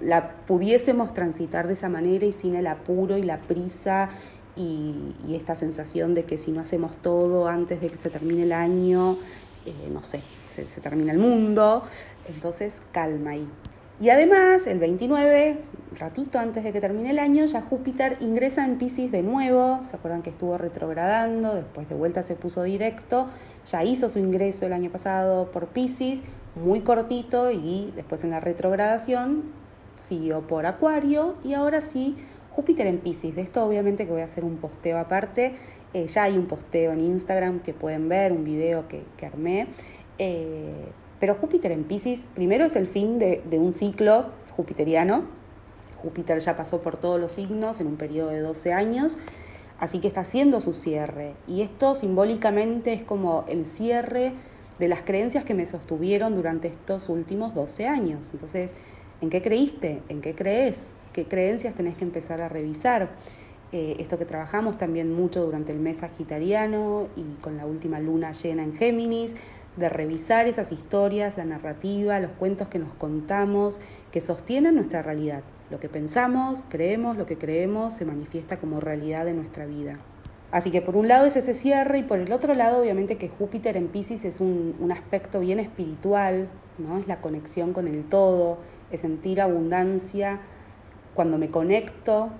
la, 0.00 0.36
pudiésemos 0.46 1.12
transitar 1.12 1.66
de 1.66 1.74
esa 1.74 1.88
manera 1.88 2.24
y 2.24 2.32
sin 2.32 2.54
el 2.54 2.66
apuro 2.66 3.18
y 3.18 3.22
la 3.22 3.40
prisa 3.40 4.08
y, 4.56 5.14
esta 5.32 5.54
sensación 5.54 6.14
de 6.14 6.24
que 6.24 6.38
si 6.38 6.50
no 6.50 6.60
hacemos 6.60 6.96
todo 6.96 7.46
antes 7.46 7.80
de 7.80 7.88
que 7.88 7.96
se 7.96 8.10
termine 8.10 8.42
el 8.42 8.52
año, 8.52 9.16
eh, 9.66 9.88
no 9.92 10.02
sé, 10.02 10.22
se, 10.44 10.66
se 10.66 10.80
termina 10.80 11.12
el 11.12 11.18
mundo. 11.18 11.84
Entonces, 12.28 12.74
calma 12.92 13.30
ahí. 13.30 13.48
Y 14.00 14.08
además, 14.08 14.66
el 14.66 14.78
29, 14.78 15.58
ratito 15.98 16.38
antes 16.38 16.64
de 16.64 16.72
que 16.72 16.80
termine 16.80 17.10
el 17.10 17.18
año, 17.18 17.44
ya 17.44 17.60
Júpiter 17.60 18.16
ingresa 18.20 18.64
en 18.64 18.78
Pisces 18.78 19.12
de 19.12 19.22
nuevo. 19.22 19.80
¿Se 19.84 19.94
acuerdan 19.94 20.22
que 20.22 20.30
estuvo 20.30 20.56
retrogradando? 20.56 21.54
Después 21.54 21.86
de 21.90 21.96
vuelta 21.96 22.22
se 22.22 22.34
puso 22.34 22.62
directo. 22.62 23.28
Ya 23.70 23.84
hizo 23.84 24.08
su 24.08 24.18
ingreso 24.18 24.64
el 24.64 24.72
año 24.72 24.90
pasado 24.90 25.50
por 25.50 25.66
Pisces, 25.66 26.22
muy 26.54 26.80
cortito, 26.80 27.50
y 27.50 27.92
después 27.94 28.24
en 28.24 28.30
la 28.30 28.40
retrogradación 28.40 29.52
siguió 29.98 30.46
por 30.46 30.64
Acuario. 30.64 31.34
Y 31.44 31.52
ahora 31.52 31.82
sí, 31.82 32.16
Júpiter 32.52 32.86
en 32.86 33.00
Pisces. 33.00 33.36
De 33.36 33.42
esto 33.42 33.62
obviamente 33.62 34.06
que 34.06 34.12
voy 34.12 34.22
a 34.22 34.24
hacer 34.24 34.44
un 34.44 34.56
posteo 34.56 34.98
aparte. 34.98 35.56
Eh, 35.92 36.06
ya 36.06 36.22
hay 36.22 36.38
un 36.38 36.46
posteo 36.46 36.92
en 36.92 37.00
Instagram 37.00 37.60
que 37.60 37.74
pueden 37.74 38.08
ver, 38.08 38.32
un 38.32 38.44
video 38.44 38.88
que, 38.88 39.04
armé. 39.26 39.66
Eh, 40.16 40.88
pero 41.20 41.34
Júpiter 41.34 41.70
en 41.70 41.84
Pisces, 41.84 42.26
primero 42.34 42.64
es 42.64 42.74
el 42.74 42.86
fin 42.86 43.18
de, 43.18 43.42
un 43.52 43.72
ciclo 43.72 44.30
jupiteriano. 44.56 45.24
Júpiter 46.02 46.38
ya 46.38 46.56
pasó 46.56 46.80
por 46.80 46.96
todos 46.96 47.20
los 47.20 47.32
signos 47.32 47.80
en 47.80 47.88
un 47.88 47.96
periodo 47.96 48.30
de 48.30 48.40
12 48.40 48.72
años, 48.72 49.18
así 49.78 50.00
que 50.00 50.08
está 50.08 50.22
haciendo 50.22 50.62
su 50.62 50.72
cierre. 50.72 51.34
Y 51.46 51.60
esto 51.60 51.94
simbólicamente 51.94 52.94
es 52.94 53.02
como 53.02 53.44
el 53.48 53.66
cierre 53.66 54.32
de 54.78 54.88
las 54.88 55.02
creencias 55.02 55.44
que 55.44 55.52
me 55.52 55.66
sostuvieron 55.66 56.34
durante 56.34 56.68
estos 56.68 57.10
últimos 57.10 57.54
12 57.54 57.86
años. 57.86 58.30
Entonces, 58.32 58.72
¿en 59.20 59.28
qué 59.28 59.42
creíste? 59.42 60.02
¿En 60.08 60.22
qué 60.22 60.34
crees? 60.34 60.92
¿Qué 61.12 61.28
creencias 61.28 61.74
tenés 61.74 61.98
que 61.98 62.04
empezar 62.04 62.40
a 62.40 62.48
revisar? 62.48 63.10
Eh, 63.72 63.96
esto 64.00 64.18
que 64.18 64.24
trabajamos 64.24 64.78
también 64.78 65.14
mucho 65.14 65.44
durante 65.44 65.70
el 65.70 65.78
mes 65.78 65.98
sagitariano 65.98 67.06
y 67.14 67.40
con 67.40 67.56
la 67.56 67.66
última 67.66 68.00
luna 68.00 68.32
llena 68.32 68.64
en 68.64 68.74
Géminis, 68.74 69.36
de 69.76 69.88
revisar 69.88 70.46
esas 70.46 70.72
historias, 70.72 71.36
la 71.36 71.44
narrativa, 71.44 72.20
los 72.20 72.32
cuentos 72.32 72.68
que 72.68 72.78
nos 72.78 72.92
contamos, 72.94 73.80
que 74.10 74.20
sostienen 74.20 74.74
nuestra 74.74 75.02
realidad. 75.02 75.42
Lo 75.70 75.78
que 75.78 75.88
pensamos, 75.88 76.64
creemos, 76.68 77.16
lo 77.16 77.26
que 77.26 77.38
creemos 77.38 77.94
se 77.94 78.04
manifiesta 78.04 78.56
como 78.56 78.80
realidad 78.80 79.24
de 79.24 79.34
nuestra 79.34 79.66
vida. 79.66 79.98
Así 80.50 80.72
que 80.72 80.82
por 80.82 80.96
un 80.96 81.06
lado 81.06 81.26
es 81.26 81.36
ese 81.36 81.54
cierre 81.54 81.98
y 81.98 82.02
por 82.02 82.18
el 82.18 82.32
otro 82.32 82.54
lado 82.54 82.80
obviamente 82.80 83.16
que 83.16 83.28
Júpiter 83.28 83.76
en 83.76 83.86
Pisces 83.86 84.24
es 84.24 84.40
un, 84.40 84.74
un 84.80 84.90
aspecto 84.90 85.38
bien 85.38 85.60
espiritual, 85.60 86.48
¿no? 86.78 86.98
es 86.98 87.06
la 87.06 87.20
conexión 87.20 87.72
con 87.72 87.86
el 87.86 88.04
todo, 88.04 88.58
es 88.90 89.00
sentir 89.00 89.40
abundancia 89.40 90.40
cuando 91.14 91.38
me 91.38 91.50
conecto 91.50 92.30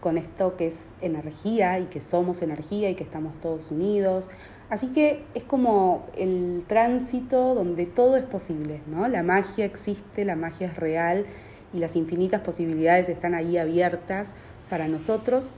con 0.00 0.18
esto 0.18 0.56
que 0.56 0.66
es 0.66 0.92
energía 1.00 1.78
y 1.78 1.86
que 1.86 2.00
somos 2.00 2.42
energía 2.42 2.90
y 2.90 2.94
que 2.94 3.04
estamos 3.04 3.40
todos 3.40 3.70
unidos. 3.70 4.28
Así 4.70 4.88
que 4.88 5.22
es 5.34 5.44
como 5.44 6.06
el 6.16 6.64
tránsito 6.66 7.54
donde 7.54 7.86
todo 7.86 8.16
es 8.16 8.24
posible, 8.24 8.80
¿no? 8.86 9.06
La 9.08 9.22
magia 9.22 9.64
existe, 9.64 10.24
la 10.24 10.36
magia 10.36 10.68
es 10.68 10.76
real 10.76 11.26
y 11.72 11.78
las 11.78 11.96
infinitas 11.96 12.40
posibilidades 12.40 13.08
están 13.08 13.34
ahí 13.34 13.58
abiertas 13.58 14.32
para 14.70 14.88
nosotros. 14.88 15.52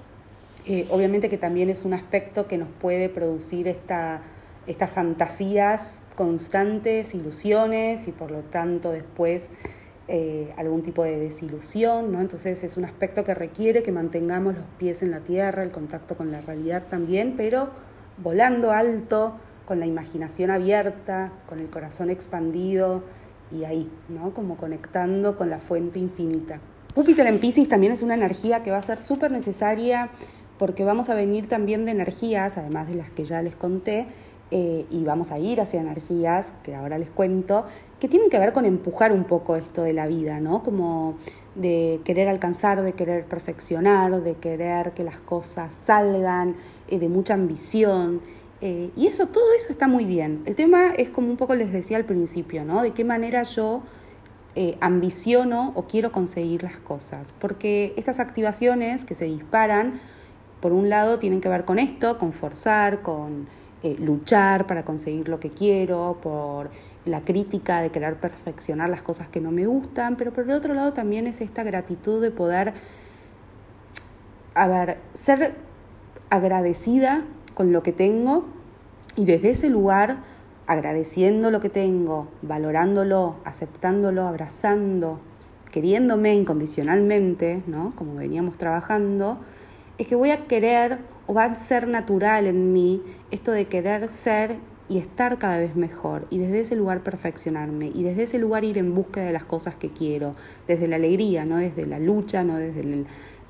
Eh, 0.67 0.87
obviamente 0.91 1.29
que 1.29 1.39
también 1.39 1.71
es 1.71 1.85
un 1.85 1.95
aspecto 1.95 2.49
que 2.49 2.59
nos 2.59 2.69
puede 2.69 3.09
producir 3.09 3.69
esta, 3.69 4.23
estas 4.67 4.91
fantasías 4.91 6.03
constantes, 6.17 7.15
ilusiones 7.15 8.09
y 8.09 8.13
por 8.13 8.33
lo 8.33 8.43
tanto 8.43 8.91
después 8.91 9.49
eh, 10.09 10.53
algún 10.57 10.83
tipo 10.83 11.05
de 11.05 11.19
desilusión, 11.19 12.11
¿no? 12.11 12.21
Entonces 12.21 12.65
es 12.65 12.77
un 12.77 12.85
aspecto 12.85 13.23
que 13.23 13.35
requiere 13.35 13.83
que 13.83 13.93
mantengamos 13.93 14.57
los 14.57 14.65
pies 14.79 15.03
en 15.03 15.13
la 15.13 15.21
tierra, 15.21 15.63
el 15.63 15.71
contacto 15.71 16.17
con 16.17 16.33
la 16.33 16.41
realidad 16.41 16.83
también, 16.91 17.35
pero 17.37 17.71
volando 18.19 18.71
alto, 18.71 19.35
con 19.67 19.81
la 19.81 19.87
imaginación 19.87 20.51
abierta, 20.51 21.33
con 21.47 21.59
el 21.59 21.69
corazón 21.69 22.11
expandido 22.11 23.03
y 23.51 23.65
ahí, 23.65 23.91
¿no? 24.09 24.33
Como 24.33 24.57
conectando 24.57 25.37
con 25.37 25.51
la 25.51 25.59
fuente 25.59 25.99
infinita. 25.99 26.61
Júpiter 26.95 27.27
en 27.27 27.41
Pisces 27.41 27.69
también 27.69 27.93
es 27.93 28.03
una 28.03 28.15
energía 28.15 28.63
que 28.63 28.71
va 28.71 28.79
a 28.79 28.83
ser 28.83 29.03
súper 29.03 29.31
necesaria 29.31 30.11
porque 30.59 30.85
vamos 30.85 31.11
a 31.11 31.15
venir 31.15 31.49
también 31.49 31.85
de 31.85 31.91
energías, 31.91 32.57
además 32.57 32.89
de 32.89 32.95
las 32.95 33.11
que 33.11 33.25
ya 33.25 33.43
les 33.43 33.55
conté, 33.55 34.07
eh, 34.51 34.87
y 34.91 35.05
vamos 35.05 35.33
a 35.33 35.39
ir 35.39 35.61
hacia 35.61 35.81
energías, 35.81 36.53
que 36.63 36.75
ahora 36.75 36.99
les 36.99 37.11
cuento, 37.11 37.67
que 38.01 38.09
tienen 38.09 38.31
que 38.31 38.39
ver 38.39 38.53
con 38.53 38.65
empujar 38.65 39.13
un 39.13 39.25
poco 39.25 39.57
esto 39.57 39.83
de 39.83 39.93
la 39.93 40.07
vida, 40.07 40.41
¿no? 40.41 40.63
Como 40.63 41.19
de 41.57 42.01
querer 42.05 42.29
alcanzar, 42.29 42.83
de 42.83 42.93
querer 42.93 43.25
perfeccionar, 43.25 44.23
de 44.23 44.35
querer 44.37 44.93
que 44.93 45.03
las 45.03 45.21
cosas 45.21 45.75
salgan, 45.75 46.57
eh, 46.89 46.99
de 46.99 47.09
mucha 47.09 47.35
ambición. 47.35 48.21
Eh, 48.61 48.91
y 48.97 49.07
eso, 49.07 49.27
todo 49.27 49.45
eso 49.57 49.71
está 49.71 49.89
muy 49.89 50.05
bien. 50.05 50.43
El 50.47 50.55
tema 50.55 50.93
es 50.97 51.11
como 51.11 51.29
un 51.29 51.37
poco 51.37 51.55
les 51.55 51.73
decía 51.73 51.97
al 51.97 52.05
principio, 52.05 52.65
¿no? 52.65 52.83
De 52.83 52.93
qué 52.93 53.05
manera 53.05 53.43
yo 53.43 53.83
ambiciono 54.81 55.73
o 55.75 55.83
quiero 55.83 56.13
conseguir 56.13 56.63
las 56.63 56.81
cosas. 56.81 57.35
Porque 57.39 57.93
estas 57.99 58.21
activaciones 58.21 59.05
que 59.05 59.15
se 59.15 59.27
disparan, 59.27 60.01
por 60.63 60.73
un 60.73 60.89
lado, 60.89 61.19
tienen 61.19 61.43
que 61.43 61.51
ver 61.51 61.67
con 61.67 61.79
esto, 61.79 62.17
con 62.17 62.33
forzar, 62.33 63.03
con 63.03 63.47
eh, 63.83 63.95
luchar 64.01 64.67
para 64.67 64.85
conseguir 64.85 65.29
lo 65.29 65.39
que 65.39 65.51
quiero, 65.51 66.19
por 66.23 66.71
la 67.07 67.23
crítica 67.23 67.81
de 67.81 67.91
querer 67.91 68.17
perfeccionar 68.17 68.91
las 68.91 69.03
cosas 69.03 69.29
que 69.29 69.41
no 69.41 69.53
me 69.53 69.67
gustan, 69.67 70.17
pero 70.17 70.33
por 70.33 70.45
el 70.45 70.51
otro 70.51 70.75
lado 70.75 70.93
también 70.93 71.27
es 71.27 71.41
esta 71.41 71.63
gratitud 71.63 72.21
de 72.21 72.31
poder, 72.31 72.75
ser 75.15 75.55
agradecida 76.31 77.25
con 77.55 77.73
lo 77.73 77.83
que 77.83 77.93
tengo 77.93 78.47
y 79.17 79.25
desde 79.25 79.51
ese 79.51 79.71
lugar, 79.71 80.19
agradeciendo 80.67 81.51
lo 81.51 81.61
que 81.61 81.71
tengo, 81.71 82.29
valorándolo, 82.43 83.37
aceptándolo, 83.45 84.27
abrazando, 84.27 85.21
queriéndome 85.71 86.35
incondicionalmente, 86.35 87.63
¿no? 87.67 87.95
Como 87.95 88.17
veníamos 88.17 88.59
trabajando, 88.59 89.39
es 89.99 90.07
que 90.07 90.17
voy 90.17 90.31
a 90.31 90.47
querer 90.47 90.99
o 91.27 91.35
va 91.35 91.45
a 91.45 91.55
ser 91.55 91.87
natural 91.87 92.47
en 92.47 92.73
mí 92.73 93.03
esto 93.31 93.53
de 93.53 93.67
querer 93.67 94.11
ser 94.11 94.59
y 94.89 94.99
estar 94.99 95.39
cada 95.39 95.59
vez 95.59 95.77
mejor 95.77 96.27
y 96.31 96.39
desde 96.39 96.61
ese 96.61 96.77
lugar 96.77 97.03
perfeccionarme 97.03 97.91
y 97.95 98.03
desde 98.03 98.25
ese 98.25 98.39
lugar 98.39 98.65
ir 98.65 98.79
en 98.79 98.95
búsqueda 98.95 99.25
de 99.25 99.33
las 99.33 99.45
cosas 99.45 99.77
que 99.77 99.91
quiero, 99.91 100.37
desde 100.67 100.89
la 100.89 100.97
alegría, 100.97 101.45
no 101.45 101.57
desde 101.57 101.87
la 101.87 101.99
lucha, 101.99 102.45
no 102.45 102.57
desde 102.57 102.81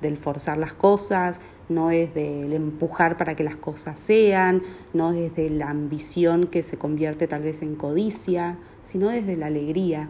el 0.02 0.16
forzar 0.16 0.56
las 0.56 0.74
cosas, 0.74 1.40
no 1.68 1.88
desde 1.88 2.42
el 2.42 2.52
empujar 2.52 3.16
para 3.16 3.34
que 3.34 3.44
las 3.44 3.56
cosas 3.56 3.98
sean, 3.98 4.62
no 4.92 5.12
desde 5.12 5.50
la 5.50 5.70
ambición 5.70 6.46
que 6.46 6.62
se 6.62 6.78
convierte 6.78 7.26
tal 7.26 7.42
vez 7.42 7.62
en 7.62 7.74
codicia, 7.74 8.58
sino 8.82 9.08
desde 9.08 9.36
la 9.36 9.46
alegría, 9.46 10.08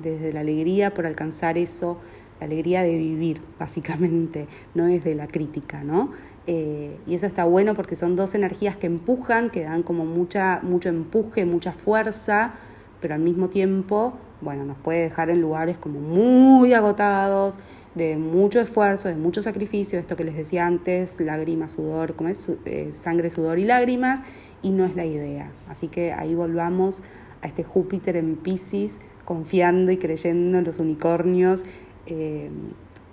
desde 0.00 0.32
la 0.32 0.40
alegría 0.40 0.92
por 0.94 1.06
alcanzar 1.06 1.58
eso 1.58 1.98
la 2.40 2.46
alegría 2.46 2.82
de 2.82 2.96
vivir, 2.96 3.40
básicamente, 3.58 4.48
no 4.74 4.88
es 4.88 5.04
de 5.04 5.14
la 5.14 5.28
crítica, 5.28 5.84
¿no? 5.84 6.10
Eh, 6.46 6.96
y 7.06 7.14
eso 7.14 7.26
está 7.26 7.44
bueno 7.44 7.74
porque 7.74 7.94
son 7.94 8.16
dos 8.16 8.34
energías 8.34 8.76
que 8.76 8.86
empujan, 8.86 9.50
que 9.50 9.62
dan 9.62 9.82
como 9.82 10.04
mucha, 10.04 10.60
mucho 10.62 10.88
empuje, 10.88 11.44
mucha 11.44 11.72
fuerza, 11.72 12.54
pero 13.00 13.14
al 13.14 13.20
mismo 13.20 13.48
tiempo, 13.50 14.14
bueno, 14.40 14.64
nos 14.64 14.78
puede 14.78 15.02
dejar 15.02 15.30
en 15.30 15.40
lugares 15.40 15.78
como 15.78 16.00
muy 16.00 16.72
agotados, 16.72 17.58
de 17.94 18.16
mucho 18.16 18.60
esfuerzo, 18.60 19.08
de 19.08 19.16
mucho 19.16 19.42
sacrificio, 19.42 19.98
esto 19.98 20.16
que 20.16 20.24
les 20.24 20.36
decía 20.36 20.66
antes, 20.66 21.20
lágrimas, 21.20 21.72
sudor, 21.72 22.14
como 22.14 22.30
es 22.30 22.50
eh, 22.64 22.92
sangre, 22.94 23.30
sudor 23.30 23.58
y 23.58 23.64
lágrimas, 23.64 24.22
y 24.62 24.70
no 24.70 24.84
es 24.86 24.94
la 24.94 25.04
idea. 25.04 25.50
Así 25.68 25.88
que 25.88 26.12
ahí 26.12 26.34
volvamos 26.34 27.02
a 27.42 27.48
este 27.48 27.64
Júpiter 27.64 28.16
en 28.16 28.36
Pisces, 28.36 28.98
confiando 29.24 29.92
y 29.92 29.96
creyendo 29.96 30.58
en 30.58 30.64
los 30.64 30.78
unicornios 30.78 31.64
eh, 32.10 32.50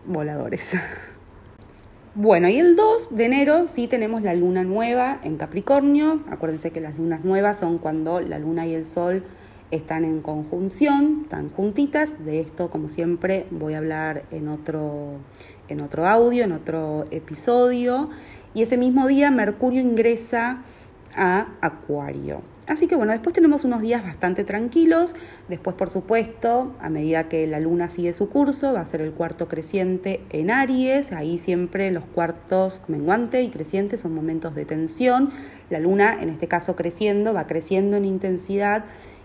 voladores. 0.05 0.75
Bueno, 2.19 2.49
y 2.49 2.57
el 2.57 2.75
2 2.75 3.15
de 3.15 3.25
enero 3.25 3.67
sí 3.67 3.85
tenemos 3.85 4.23
la 4.23 4.33
luna 4.33 4.63
nueva 4.63 5.19
en 5.23 5.37
Capricornio. 5.37 6.23
Acuérdense 6.31 6.71
que 6.71 6.81
las 6.81 6.97
lunas 6.97 7.23
nuevas 7.23 7.59
son 7.59 7.77
cuando 7.77 8.21
la 8.21 8.39
luna 8.39 8.65
y 8.65 8.73
el 8.73 8.85
sol 8.85 9.23
están 9.69 10.03
en 10.03 10.21
conjunción, 10.21 11.19
están 11.25 11.49
juntitas. 11.49 12.25
De 12.25 12.39
esto, 12.39 12.71
como 12.71 12.89
siempre, 12.89 13.45
voy 13.51 13.75
a 13.75 13.77
hablar 13.77 14.23
en 14.31 14.47
otro, 14.47 15.19
en 15.67 15.79
otro 15.81 16.07
audio, 16.07 16.43
en 16.43 16.53
otro 16.53 17.05
episodio. 17.11 18.09
Y 18.55 18.63
ese 18.63 18.77
mismo 18.77 19.05
día 19.05 19.29
Mercurio 19.29 19.81
ingresa 19.81 20.63
a 21.15 21.47
Acuario. 21.61 22.41
Así 22.67 22.87
que 22.87 22.97
bueno, 22.97 23.13
después 23.13 23.33
tenemos 23.33 23.63
unos 23.63 23.81
días 23.81 24.03
bastante 24.03 24.43
tranquilos. 24.43 25.15
Después, 25.47 25.73
por 25.77 25.89
supuesto, 25.89 26.75
a 26.81 26.89
medida 26.89 27.29
que 27.29 27.47
la 27.47 27.61
luna 27.61 27.87
sigue 27.87 28.11
su 28.11 28.27
curso, 28.29 28.73
va 28.73 28.81
a 28.81 28.85
ser 28.85 28.99
el 28.99 29.13
cuarto 29.13 29.47
creciente 29.47 30.21
en 30.31 30.51
Aries. 30.51 31.13
Ahí 31.13 31.37
siempre 31.37 31.91
los 31.91 32.03
cuartos 32.03 32.81
menguante 32.89 33.41
y 33.41 33.49
creciente 33.49 33.97
son 33.97 34.13
momentos 34.13 34.53
de 34.53 34.65
tensión. 34.65 35.31
La 35.69 35.79
luna, 35.79 36.17
en 36.19 36.29
este 36.29 36.49
caso 36.49 36.75
creciendo, 36.75 37.33
va 37.33 37.47
creciendo 37.47 37.95
en 37.95 38.03
intensidad 38.03 38.83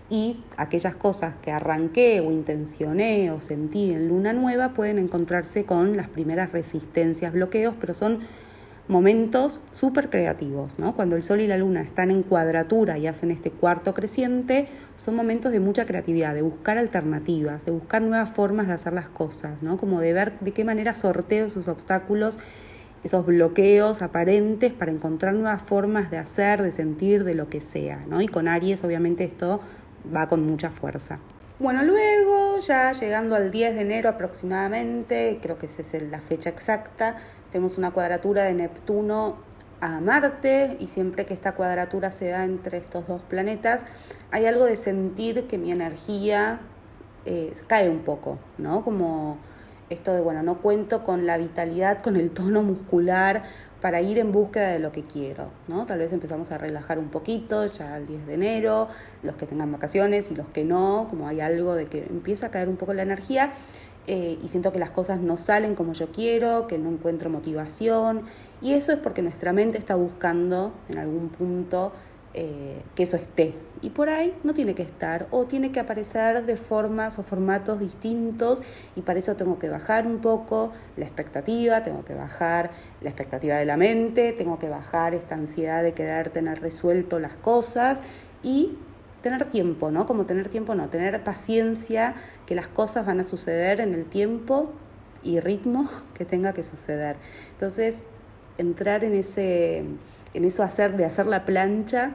y 0.09 0.41
aquellas 0.55 0.95
cosas 0.95 1.35
que 1.41 1.51
arranqué 1.51 2.21
o 2.21 2.31
intencioné 2.31 3.31
o 3.31 3.41
sentí 3.41 3.91
en 3.91 4.07
luna 4.07 4.31
nueva 4.31 4.73
pueden 4.73 4.99
encontrarse 4.99 5.65
con 5.65 5.97
las 5.97 6.07
primeras 6.07 6.53
resistencias, 6.53 7.33
bloqueos, 7.33 7.75
pero 7.77 7.93
son 7.93 8.19
momentos 8.87 9.61
súper 9.71 10.09
creativos, 10.09 10.77
¿no? 10.77 10.95
Cuando 10.95 11.15
el 11.15 11.23
Sol 11.23 11.39
y 11.39 11.47
la 11.47 11.57
Luna 11.57 11.81
están 11.81 12.11
en 12.11 12.21
cuadratura 12.21 12.97
y 12.97 13.07
hacen 13.07 13.31
este 13.31 13.49
cuarto 13.49 13.93
creciente, 13.93 14.67
son 14.97 15.15
momentos 15.15 15.51
de 15.51 15.59
mucha 15.59 15.85
creatividad, 15.85 16.35
de 16.35 16.41
buscar 16.41 16.77
alternativas, 16.77 17.65
de 17.65 17.71
buscar 17.71 18.01
nuevas 18.01 18.29
formas 18.29 18.67
de 18.67 18.73
hacer 18.73 18.93
las 18.93 19.07
cosas, 19.07 19.61
¿no? 19.61 19.77
Como 19.77 20.01
de 20.01 20.13
ver 20.13 20.39
de 20.39 20.51
qué 20.51 20.65
manera 20.65 20.93
sorteo 20.93 21.45
esos 21.45 21.69
obstáculos, 21.69 22.39
esos 23.03 23.25
bloqueos 23.25 24.01
aparentes 24.01 24.73
para 24.73 24.91
encontrar 24.91 25.33
nuevas 25.33 25.61
formas 25.61 26.11
de 26.11 26.17
hacer, 26.17 26.61
de 26.61 26.71
sentir, 26.71 27.23
de 27.23 27.35
lo 27.35 27.49
que 27.49 27.61
sea, 27.61 28.03
¿no? 28.07 28.21
Y 28.21 28.27
con 28.27 28.47
Aries 28.47 28.83
obviamente 28.83 29.23
esto 29.23 29.61
va 30.13 30.27
con 30.27 30.45
mucha 30.45 30.71
fuerza. 30.71 31.19
Bueno, 31.59 31.83
luego, 31.83 32.59
ya 32.59 32.91
llegando 32.91 33.35
al 33.35 33.51
10 33.51 33.75
de 33.75 33.81
enero 33.81 34.09
aproximadamente, 34.09 35.39
creo 35.41 35.57
que 35.57 35.67
esa 35.67 35.81
es 35.81 36.03
la 36.11 36.19
fecha 36.19 36.49
exacta, 36.49 37.15
tenemos 37.53 37.77
una 37.77 37.91
cuadratura 37.91 38.45
de 38.45 38.55
Neptuno 38.55 39.35
a 39.79 39.99
Marte 39.99 40.75
y 40.79 40.87
siempre 40.87 41.27
que 41.27 41.35
esta 41.35 41.53
cuadratura 41.53 42.09
se 42.09 42.29
da 42.29 42.45
entre 42.45 42.79
estos 42.79 43.07
dos 43.07 43.21
planetas, 43.21 43.83
hay 44.31 44.47
algo 44.47 44.65
de 44.65 44.75
sentir 44.75 45.45
que 45.45 45.59
mi 45.59 45.71
energía 45.71 46.61
eh, 47.25 47.53
cae 47.67 47.91
un 47.91 47.99
poco, 47.99 48.39
¿no? 48.57 48.83
Como 48.83 49.37
esto 49.91 50.13
de, 50.13 50.21
bueno, 50.21 50.41
no 50.41 50.63
cuento 50.63 51.03
con 51.03 51.27
la 51.27 51.37
vitalidad, 51.37 52.01
con 52.01 52.15
el 52.15 52.31
tono 52.31 52.63
muscular 52.63 53.43
para 53.81 54.01
ir 54.01 54.17
en 54.17 54.31
búsqueda 54.31 54.69
de 54.69 54.79
lo 54.79 54.91
que 54.91 55.03
quiero, 55.03 55.51
¿no? 55.67 55.85
Tal 55.85 55.99
vez 55.99 56.11
empezamos 56.11 56.51
a 56.51 56.57
relajar 56.57 56.97
un 56.97 57.09
poquito 57.09 57.67
ya 57.67 57.97
el 57.97 58.07
10 58.07 58.25
de 58.25 58.33
enero, 58.33 58.87
los 59.21 59.35
que 59.35 59.45
tengan 59.45 59.71
vacaciones 59.71 60.31
y 60.31 60.35
los 60.35 60.47
que 60.47 60.63
no, 60.63 61.05
como 61.07 61.27
hay 61.27 61.39
algo 61.39 61.75
de 61.75 61.85
que 61.85 61.99
empieza 61.99 62.47
a 62.47 62.49
caer 62.49 62.67
un 62.67 62.77
poco 62.77 62.93
la 62.93 63.03
energía 63.03 63.51
eh, 64.07 64.37
y 64.41 64.47
siento 64.47 64.71
que 64.71 64.79
las 64.79 64.91
cosas 64.91 65.19
no 65.19 65.37
salen 65.37 65.75
como 65.75 65.93
yo 65.93 66.11
quiero, 66.11 66.67
que 66.67 66.77
no 66.77 66.89
encuentro 66.89 67.29
motivación. 67.29 68.23
Y 68.61 68.73
eso 68.73 68.91
es 68.91 68.99
porque 68.99 69.21
nuestra 69.21 69.53
mente 69.53 69.77
está 69.77 69.95
buscando 69.95 70.73
en 70.89 70.97
algún 70.97 71.29
punto 71.29 71.93
eh, 72.35 72.81
que 72.95 73.03
eso 73.03 73.15
esté. 73.15 73.53
Y 73.83 73.91
por 73.91 74.09
ahí 74.09 74.33
no 74.43 74.55
tiene 74.55 74.73
que 74.73 74.81
estar 74.81 75.27
o 75.29 75.45
tiene 75.45 75.71
que 75.71 75.79
aparecer 75.79 76.45
de 76.47 76.57
formas 76.57 77.19
o 77.19 77.23
formatos 77.23 77.79
distintos 77.79 78.63
y 78.95 79.01
para 79.01 79.19
eso 79.19 79.35
tengo 79.35 79.59
que 79.59 79.69
bajar 79.69 80.07
un 80.07 80.19
poco 80.19 80.71
la 80.97 81.05
expectativa, 81.05 81.83
tengo 81.83 82.03
que 82.03 82.15
bajar 82.15 82.71
la 83.01 83.09
expectativa 83.09 83.57
de 83.57 83.65
la 83.65 83.77
mente, 83.77 84.31
tengo 84.31 84.57
que 84.57 84.67
bajar 84.67 85.13
esta 85.13 85.35
ansiedad 85.35 85.83
de 85.83 85.93
querer 85.93 86.29
tener 86.29 86.59
resuelto 86.59 87.19
las 87.19 87.35
cosas 87.35 88.01
y 88.41 88.77
tener 89.23 89.45
tiempo, 89.45 89.89
¿no? 89.89 90.05
Como 90.05 90.25
tener 90.25 90.49
tiempo, 90.49 90.75
no, 90.75 90.89
tener 90.89 91.23
paciencia, 91.23 92.13
que 92.45 92.53
las 92.53 92.67
cosas 92.67 93.05
van 93.07 93.19
a 93.21 93.23
suceder 93.23 93.79
en 93.79 93.95
el 93.95 94.05
tiempo 94.05 94.69
y 95.23 95.39
ritmo 95.39 95.89
que 96.13 96.25
tenga 96.25 96.53
que 96.53 96.61
suceder. 96.61 97.15
Entonces, 97.53 98.03
entrar 98.59 99.03
en 99.03 99.15
ese, 99.15 99.85
en 100.35 100.45
eso 100.45 100.61
hacer, 100.61 100.95
de 100.95 101.05
hacer 101.05 101.25
la 101.25 101.45
plancha 101.45 102.11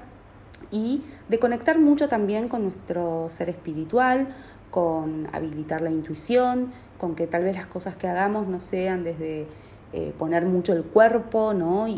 y 0.71 1.03
de 1.29 1.39
conectar 1.41 1.79
mucho 1.79 2.09
también 2.09 2.49
con 2.49 2.63
nuestro 2.63 3.29
ser 3.31 3.49
espiritual, 3.49 4.29
con 4.71 5.29
habilitar 5.33 5.81
la 5.81 5.91
intuición, 5.91 6.73
con 6.99 7.15
que 7.15 7.27
tal 7.27 7.43
vez 7.43 7.57
las 7.57 7.67
cosas 7.67 7.97
que 7.97 8.07
hagamos 8.07 8.47
no 8.49 8.61
sean 8.61 9.03
desde 9.03 9.47
eh, 9.95 10.13
poner 10.19 10.45
mucho 10.45 10.75
el 10.75 10.85
cuerpo, 10.85 11.55
¿no? 11.55 11.89
Y, 11.89 11.95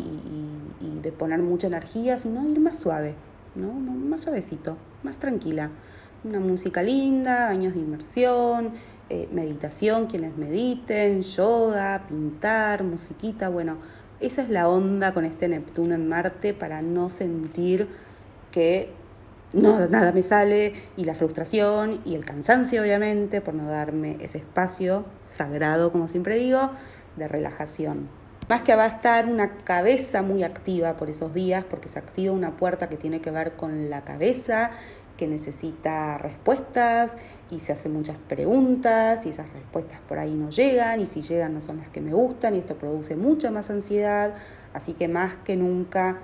y 0.80 1.00
de 1.02 1.10
poner 1.10 1.40
mucha 1.40 1.66
energía, 1.66 2.16
sino 2.16 2.48
ir 2.48 2.60
más 2.60 2.78
suave, 2.78 3.14
¿no? 3.56 3.72
Más 3.72 4.20
suavecito 4.20 4.76
más 5.02 5.18
tranquila. 5.18 5.70
Una 6.24 6.40
música 6.40 6.82
linda, 6.82 7.48
años 7.48 7.74
de 7.74 7.80
inmersión, 7.80 8.72
eh, 9.08 9.28
meditación, 9.32 10.06
quienes 10.06 10.36
mediten, 10.36 11.22
yoga, 11.22 12.04
pintar, 12.08 12.84
musiquita, 12.84 13.48
bueno, 13.48 13.78
esa 14.20 14.42
es 14.42 14.50
la 14.50 14.68
onda 14.68 15.14
con 15.14 15.24
este 15.24 15.48
Neptuno 15.48 15.94
en 15.94 16.08
Marte 16.08 16.52
para 16.52 16.82
no 16.82 17.08
sentir 17.08 17.88
que 18.50 18.92
no, 19.52 19.88
nada 19.88 20.12
me 20.12 20.22
sale 20.22 20.74
y 20.96 21.04
la 21.04 21.14
frustración 21.14 22.00
y 22.04 22.14
el 22.14 22.24
cansancio 22.24 22.82
obviamente 22.82 23.40
por 23.40 23.54
no 23.54 23.68
darme 23.68 24.16
ese 24.20 24.38
espacio 24.38 25.06
sagrado, 25.26 25.90
como 25.90 26.06
siempre 26.06 26.36
digo, 26.36 26.70
de 27.16 27.26
relajación. 27.26 28.19
Más 28.50 28.64
que 28.64 28.74
va 28.74 28.82
a 28.82 28.88
estar 28.88 29.26
una 29.26 29.58
cabeza 29.62 30.22
muy 30.22 30.42
activa 30.42 30.96
por 30.96 31.08
esos 31.08 31.32
días, 31.32 31.64
porque 31.70 31.88
se 31.88 32.00
activa 32.00 32.32
una 32.32 32.56
puerta 32.56 32.88
que 32.88 32.96
tiene 32.96 33.20
que 33.20 33.30
ver 33.30 33.52
con 33.52 33.90
la 33.90 34.02
cabeza, 34.02 34.72
que 35.16 35.28
necesita 35.28 36.18
respuestas 36.18 37.14
y 37.48 37.60
se 37.60 37.72
hacen 37.72 37.92
muchas 37.92 38.16
preguntas 38.16 39.24
y 39.24 39.28
esas 39.28 39.48
respuestas 39.52 40.00
por 40.08 40.18
ahí 40.18 40.34
no 40.34 40.50
llegan 40.50 41.00
y 41.00 41.06
si 41.06 41.22
llegan 41.22 41.54
no 41.54 41.60
son 41.60 41.76
las 41.76 41.90
que 41.90 42.00
me 42.00 42.12
gustan 42.12 42.56
y 42.56 42.58
esto 42.58 42.74
produce 42.74 43.14
mucha 43.14 43.52
más 43.52 43.70
ansiedad. 43.70 44.34
Así 44.74 44.94
que 44.94 45.06
más 45.06 45.36
que 45.36 45.56
nunca, 45.56 46.18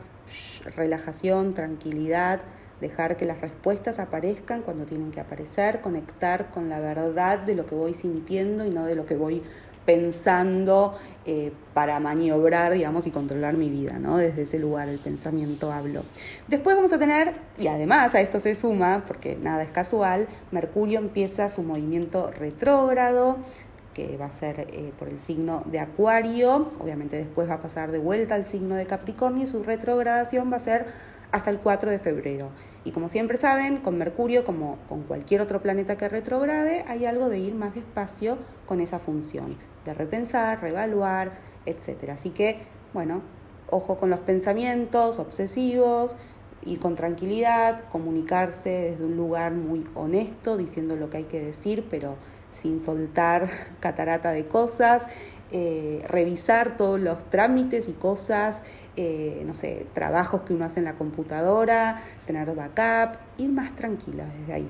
relajación, 0.74 1.54
tranquilidad, 1.54 2.40
dejar 2.80 3.16
que 3.16 3.24
las 3.24 3.40
respuestas 3.40 4.00
aparezcan 4.00 4.62
cuando 4.62 4.84
tienen 4.84 5.12
que 5.12 5.20
aparecer, 5.20 5.80
conectar 5.80 6.50
con 6.50 6.68
la 6.70 6.80
verdad 6.80 7.38
de 7.38 7.54
lo 7.54 7.66
que 7.66 7.76
voy 7.76 7.94
sintiendo 7.94 8.66
y 8.66 8.70
no 8.70 8.84
de 8.84 8.96
lo 8.96 9.04
que 9.04 9.14
voy 9.14 9.44
pensando 9.86 10.94
eh, 11.24 11.52
para 11.72 11.98
maniobrar, 12.00 12.72
digamos, 12.72 13.06
y 13.06 13.10
controlar 13.10 13.54
mi 13.54 13.70
vida, 13.70 13.98
¿no? 13.98 14.18
Desde 14.18 14.42
ese 14.42 14.58
lugar, 14.58 14.88
el 14.88 14.98
pensamiento 14.98 15.72
hablo. 15.72 16.02
Después 16.48 16.76
vamos 16.76 16.92
a 16.92 16.98
tener, 16.98 17.34
y 17.56 17.68
además 17.68 18.14
a 18.14 18.20
esto 18.20 18.40
se 18.40 18.54
suma, 18.54 19.04
porque 19.06 19.36
nada 19.36 19.62
es 19.62 19.70
casual, 19.70 20.26
Mercurio 20.50 20.98
empieza 20.98 21.48
su 21.48 21.62
movimiento 21.62 22.30
retrógrado, 22.32 23.38
que 23.94 24.18
va 24.18 24.26
a 24.26 24.30
ser 24.30 24.66
eh, 24.72 24.92
por 24.98 25.08
el 25.08 25.18
signo 25.18 25.62
de 25.64 25.78
Acuario, 25.78 26.70
obviamente 26.80 27.16
después 27.16 27.48
va 27.48 27.54
a 27.54 27.62
pasar 27.62 27.92
de 27.92 27.98
vuelta 27.98 28.34
al 28.34 28.44
signo 28.44 28.74
de 28.74 28.84
Capricornio 28.84 29.44
y 29.44 29.46
su 29.46 29.62
retrogradación 29.62 30.52
va 30.52 30.56
a 30.56 30.60
ser 30.60 30.86
hasta 31.32 31.50
el 31.50 31.58
4 31.58 31.90
de 31.90 31.98
febrero. 31.98 32.50
Y 32.84 32.92
como 32.92 33.08
siempre 33.08 33.36
saben, 33.36 33.78
con 33.78 33.98
Mercurio, 33.98 34.44
como 34.44 34.78
con 34.88 35.02
cualquier 35.02 35.40
otro 35.40 35.60
planeta 35.60 35.96
que 35.96 36.08
retrograde, 36.08 36.84
hay 36.88 37.04
algo 37.04 37.28
de 37.28 37.38
ir 37.38 37.54
más 37.54 37.74
despacio 37.74 38.38
con 38.66 38.80
esa 38.80 38.98
función, 38.98 39.56
de 39.84 39.94
repensar, 39.94 40.60
reevaluar, 40.60 41.32
etc. 41.66 42.10
Así 42.10 42.30
que, 42.30 42.60
bueno, 42.94 43.22
ojo 43.70 43.98
con 43.98 44.10
los 44.10 44.20
pensamientos 44.20 45.18
obsesivos, 45.18 46.16
y 46.66 46.76
con 46.76 46.96
tranquilidad, 46.96 47.84
comunicarse 47.88 48.90
desde 48.90 49.04
un 49.04 49.16
lugar 49.16 49.52
muy 49.52 49.86
honesto, 49.94 50.56
diciendo 50.56 50.96
lo 50.96 51.08
que 51.08 51.18
hay 51.18 51.24
que 51.24 51.40
decir, 51.40 51.86
pero 51.88 52.16
sin 52.50 52.80
soltar 52.80 53.48
catarata 53.80 54.32
de 54.32 54.46
cosas, 54.46 55.06
eh, 55.52 56.04
revisar 56.08 56.76
todos 56.76 57.00
los 57.00 57.28
trámites 57.30 57.88
y 57.88 57.92
cosas, 57.92 58.62
eh, 58.96 59.42
no 59.46 59.54
sé, 59.54 59.86
trabajos 59.94 60.42
que 60.42 60.54
uno 60.54 60.64
hace 60.64 60.80
en 60.80 60.84
la 60.86 60.94
computadora, 60.94 62.02
tener 62.26 62.52
backup, 62.54 63.18
ir 63.38 63.50
más 63.50 63.74
tranquila 63.74 64.26
desde 64.40 64.52
ahí. 64.52 64.68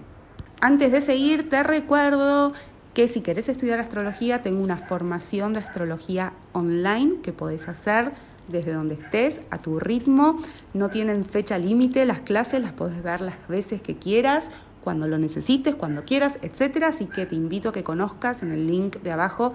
Antes 0.60 0.92
de 0.92 1.00
seguir, 1.00 1.48
te 1.48 1.62
recuerdo 1.62 2.52
que 2.92 3.08
si 3.08 3.20
querés 3.20 3.48
estudiar 3.48 3.78
astrología, 3.78 4.42
tengo 4.42 4.62
una 4.62 4.78
formación 4.78 5.52
de 5.52 5.60
astrología 5.60 6.32
online 6.52 7.20
que 7.22 7.32
podés 7.32 7.68
hacer 7.68 8.12
desde 8.48 8.72
donde 8.72 8.94
estés, 8.94 9.40
a 9.50 9.58
tu 9.58 9.78
ritmo. 9.78 10.38
No 10.72 10.88
tienen 10.88 11.24
fecha 11.24 11.58
límite, 11.58 12.06
las 12.06 12.20
clases 12.20 12.60
las 12.60 12.72
podés 12.72 13.02
ver 13.02 13.20
las 13.20 13.48
veces 13.48 13.82
que 13.82 13.96
quieras, 13.96 14.48
cuando 14.82 15.08
lo 15.08 15.18
necesites, 15.18 15.74
cuando 15.74 16.04
quieras, 16.04 16.38
etc. 16.42 16.84
Así 16.84 17.06
que 17.06 17.26
te 17.26 17.34
invito 17.34 17.70
a 17.70 17.72
que 17.72 17.82
conozcas 17.82 18.42
en 18.42 18.52
el 18.52 18.66
link 18.66 18.96
de 19.02 19.10
abajo 19.10 19.52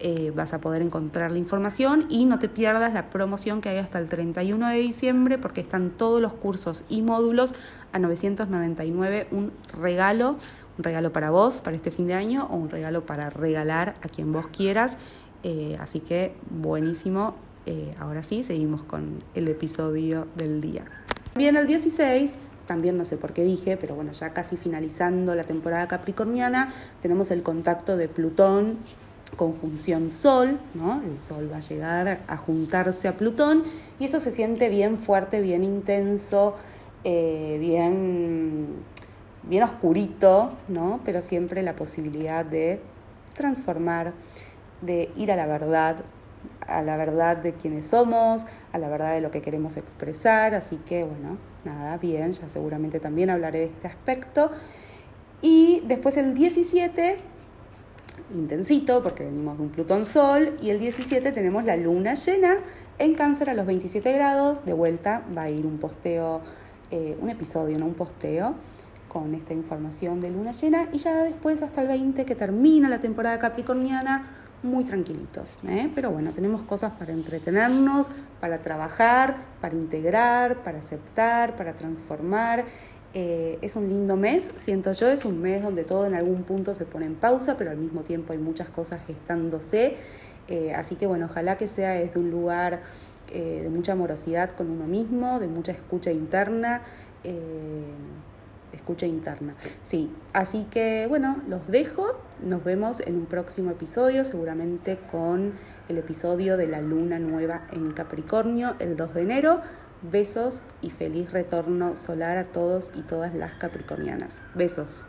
eh, 0.00 0.32
vas 0.34 0.54
a 0.54 0.60
poder 0.60 0.82
encontrar 0.82 1.32
la 1.32 1.38
información 1.38 2.06
y 2.08 2.24
no 2.24 2.38
te 2.38 2.48
pierdas 2.48 2.92
la 2.92 3.10
promoción 3.10 3.60
que 3.60 3.68
hay 3.68 3.78
hasta 3.78 3.98
el 3.98 4.08
31 4.08 4.68
de 4.68 4.76
diciembre 4.76 5.38
porque 5.38 5.60
están 5.60 5.90
todos 5.90 6.20
los 6.20 6.32
cursos 6.34 6.84
y 6.88 7.02
módulos 7.02 7.52
a 7.92 7.98
999, 7.98 9.26
un 9.32 9.52
regalo, 9.76 10.36
un 10.76 10.84
regalo 10.84 11.12
para 11.12 11.30
vos, 11.30 11.60
para 11.60 11.76
este 11.76 11.90
fin 11.90 12.06
de 12.06 12.14
año 12.14 12.46
o 12.50 12.56
un 12.56 12.70
regalo 12.70 13.06
para 13.06 13.28
regalar 13.30 13.94
a 14.02 14.08
quien 14.08 14.32
vos 14.32 14.46
quieras. 14.46 14.98
Eh, 15.42 15.76
así 15.80 15.98
que 16.00 16.34
buenísimo. 16.50 17.34
Eh, 17.66 17.94
ahora 17.98 18.22
sí, 18.22 18.44
seguimos 18.44 18.82
con 18.82 19.18
el 19.34 19.48
episodio 19.48 20.28
del 20.36 20.60
día. 20.60 20.84
Bien, 21.34 21.56
el 21.56 21.66
16 21.66 22.38
también 22.66 22.96
no 22.96 23.04
sé 23.04 23.16
por 23.16 23.32
qué 23.32 23.42
dije, 23.42 23.76
pero 23.76 23.94
bueno, 23.94 24.12
ya 24.12 24.32
casi 24.32 24.56
finalizando 24.56 25.34
la 25.34 25.44
temporada 25.44 25.88
capricorniana, 25.88 26.72
tenemos 27.00 27.30
el 27.30 27.42
contacto 27.42 27.96
de 27.96 28.08
Plutón 28.08 28.76
conjunción 29.36 30.10
Sol, 30.10 30.58
¿no? 30.74 31.02
El 31.02 31.18
Sol 31.18 31.50
va 31.52 31.58
a 31.58 31.60
llegar 31.60 32.20
a 32.26 32.36
juntarse 32.36 33.08
a 33.08 33.16
Plutón 33.16 33.64
y 33.98 34.04
eso 34.04 34.20
se 34.20 34.30
siente 34.30 34.68
bien 34.68 34.98
fuerte, 34.98 35.40
bien 35.40 35.64
intenso, 35.64 36.54
eh, 37.04 37.56
bien, 37.60 38.66
bien 39.44 39.62
oscurito, 39.62 40.52
¿no? 40.68 41.00
Pero 41.04 41.20
siempre 41.20 41.62
la 41.62 41.76
posibilidad 41.76 42.44
de 42.44 42.80
transformar, 43.34 44.12
de 44.80 45.10
ir 45.16 45.30
a 45.30 45.36
la 45.36 45.46
verdad, 45.46 45.96
a 46.66 46.82
la 46.82 46.96
verdad 46.96 47.36
de 47.36 47.52
quienes 47.52 47.86
somos, 47.86 48.44
a 48.72 48.78
la 48.78 48.88
verdad 48.88 49.14
de 49.14 49.20
lo 49.20 49.30
que 49.30 49.42
queremos 49.42 49.76
expresar, 49.76 50.54
así 50.54 50.76
que 50.76 51.04
bueno, 51.04 51.38
nada, 51.64 51.96
bien, 51.98 52.32
ya 52.32 52.48
seguramente 52.48 53.00
también 53.00 53.30
hablaré 53.30 53.60
de 53.60 53.64
este 53.66 53.86
aspecto. 53.86 54.50
Y 55.40 55.82
después 55.86 56.16
el 56.16 56.34
17 56.34 57.18
intensito, 58.34 59.02
porque 59.02 59.24
venimos 59.24 59.56
de 59.56 59.64
un 59.64 59.70
Plutón 59.70 60.06
Sol, 60.06 60.56
y 60.60 60.70
el 60.70 60.78
17 60.78 61.32
tenemos 61.32 61.64
la 61.64 61.76
luna 61.76 62.14
llena 62.14 62.58
en 62.98 63.14
cáncer 63.14 63.50
a 63.50 63.54
los 63.54 63.66
27 63.66 64.12
grados, 64.12 64.64
de 64.64 64.72
vuelta 64.72 65.22
va 65.36 65.42
a 65.42 65.50
ir 65.50 65.66
un 65.66 65.78
posteo, 65.78 66.40
eh, 66.90 67.16
un 67.20 67.30
episodio, 67.30 67.78
no 67.78 67.86
un 67.86 67.94
posteo, 67.94 68.54
con 69.08 69.34
esta 69.34 69.54
información 69.54 70.20
de 70.20 70.30
luna 70.30 70.52
llena, 70.52 70.88
y 70.92 70.98
ya 70.98 71.22
después 71.22 71.62
hasta 71.62 71.82
el 71.82 71.88
20 71.88 72.24
que 72.24 72.34
termina 72.34 72.88
la 72.88 73.00
temporada 73.00 73.38
capricorniana, 73.38 74.34
muy 74.62 74.84
tranquilitos. 74.84 75.58
¿eh? 75.68 75.90
Pero 75.94 76.10
bueno, 76.10 76.32
tenemos 76.32 76.62
cosas 76.62 76.92
para 76.92 77.12
entretenernos, 77.12 78.08
para 78.40 78.58
trabajar, 78.58 79.36
para 79.60 79.74
integrar, 79.74 80.62
para 80.62 80.78
aceptar, 80.78 81.56
para 81.56 81.74
transformar. 81.74 82.64
Eh, 83.14 83.58
es 83.62 83.74
un 83.74 83.88
lindo 83.88 84.16
mes, 84.16 84.52
siento 84.58 84.92
yo, 84.92 85.06
es 85.08 85.24
un 85.24 85.40
mes 85.40 85.62
donde 85.62 85.84
todo 85.84 86.06
en 86.06 86.14
algún 86.14 86.42
punto 86.42 86.74
se 86.74 86.84
pone 86.84 87.06
en 87.06 87.14
pausa, 87.14 87.56
pero 87.56 87.70
al 87.70 87.78
mismo 87.78 88.02
tiempo 88.02 88.32
hay 88.32 88.38
muchas 88.38 88.68
cosas 88.68 89.00
gestándose. 89.06 89.96
Eh, 90.48 90.74
así 90.74 90.94
que 90.94 91.06
bueno, 91.06 91.26
ojalá 91.26 91.56
que 91.56 91.68
sea 91.68 91.92
desde 91.92 92.20
un 92.20 92.30
lugar 92.30 92.80
eh, 93.32 93.60
de 93.62 93.68
mucha 93.70 93.92
amorosidad 93.92 94.50
con 94.50 94.70
uno 94.70 94.86
mismo, 94.86 95.38
de 95.40 95.48
mucha 95.48 95.72
escucha 95.72 96.12
interna. 96.12 96.82
escucha 98.72 99.06
interna. 99.06 99.54
Sí, 99.82 100.10
así 100.32 100.66
que 100.70 101.06
bueno, 101.08 101.42
los 101.48 101.66
dejo. 101.66 102.06
Nos 102.42 102.62
vemos 102.62 103.00
en 103.00 103.16
un 103.16 103.26
próximo 103.26 103.70
episodio, 103.70 104.24
seguramente 104.24 104.98
con 105.10 105.54
el 105.88 105.98
episodio 105.98 106.56
de 106.56 106.66
la 106.66 106.80
luna 106.80 107.18
nueva 107.18 107.66
en 107.72 107.90
Capricornio 107.90 108.74
el 108.78 108.96
2 108.96 109.14
de 109.14 109.22
enero. 109.22 109.60
Besos 110.02 110.62
y 110.80 110.90
feliz 110.90 111.32
retorno 111.32 111.96
solar 111.96 112.38
a 112.38 112.44
todos 112.44 112.92
y 112.94 113.02
todas 113.02 113.34
las 113.34 113.54
capricornianas. 113.54 114.42
Besos. 114.54 115.04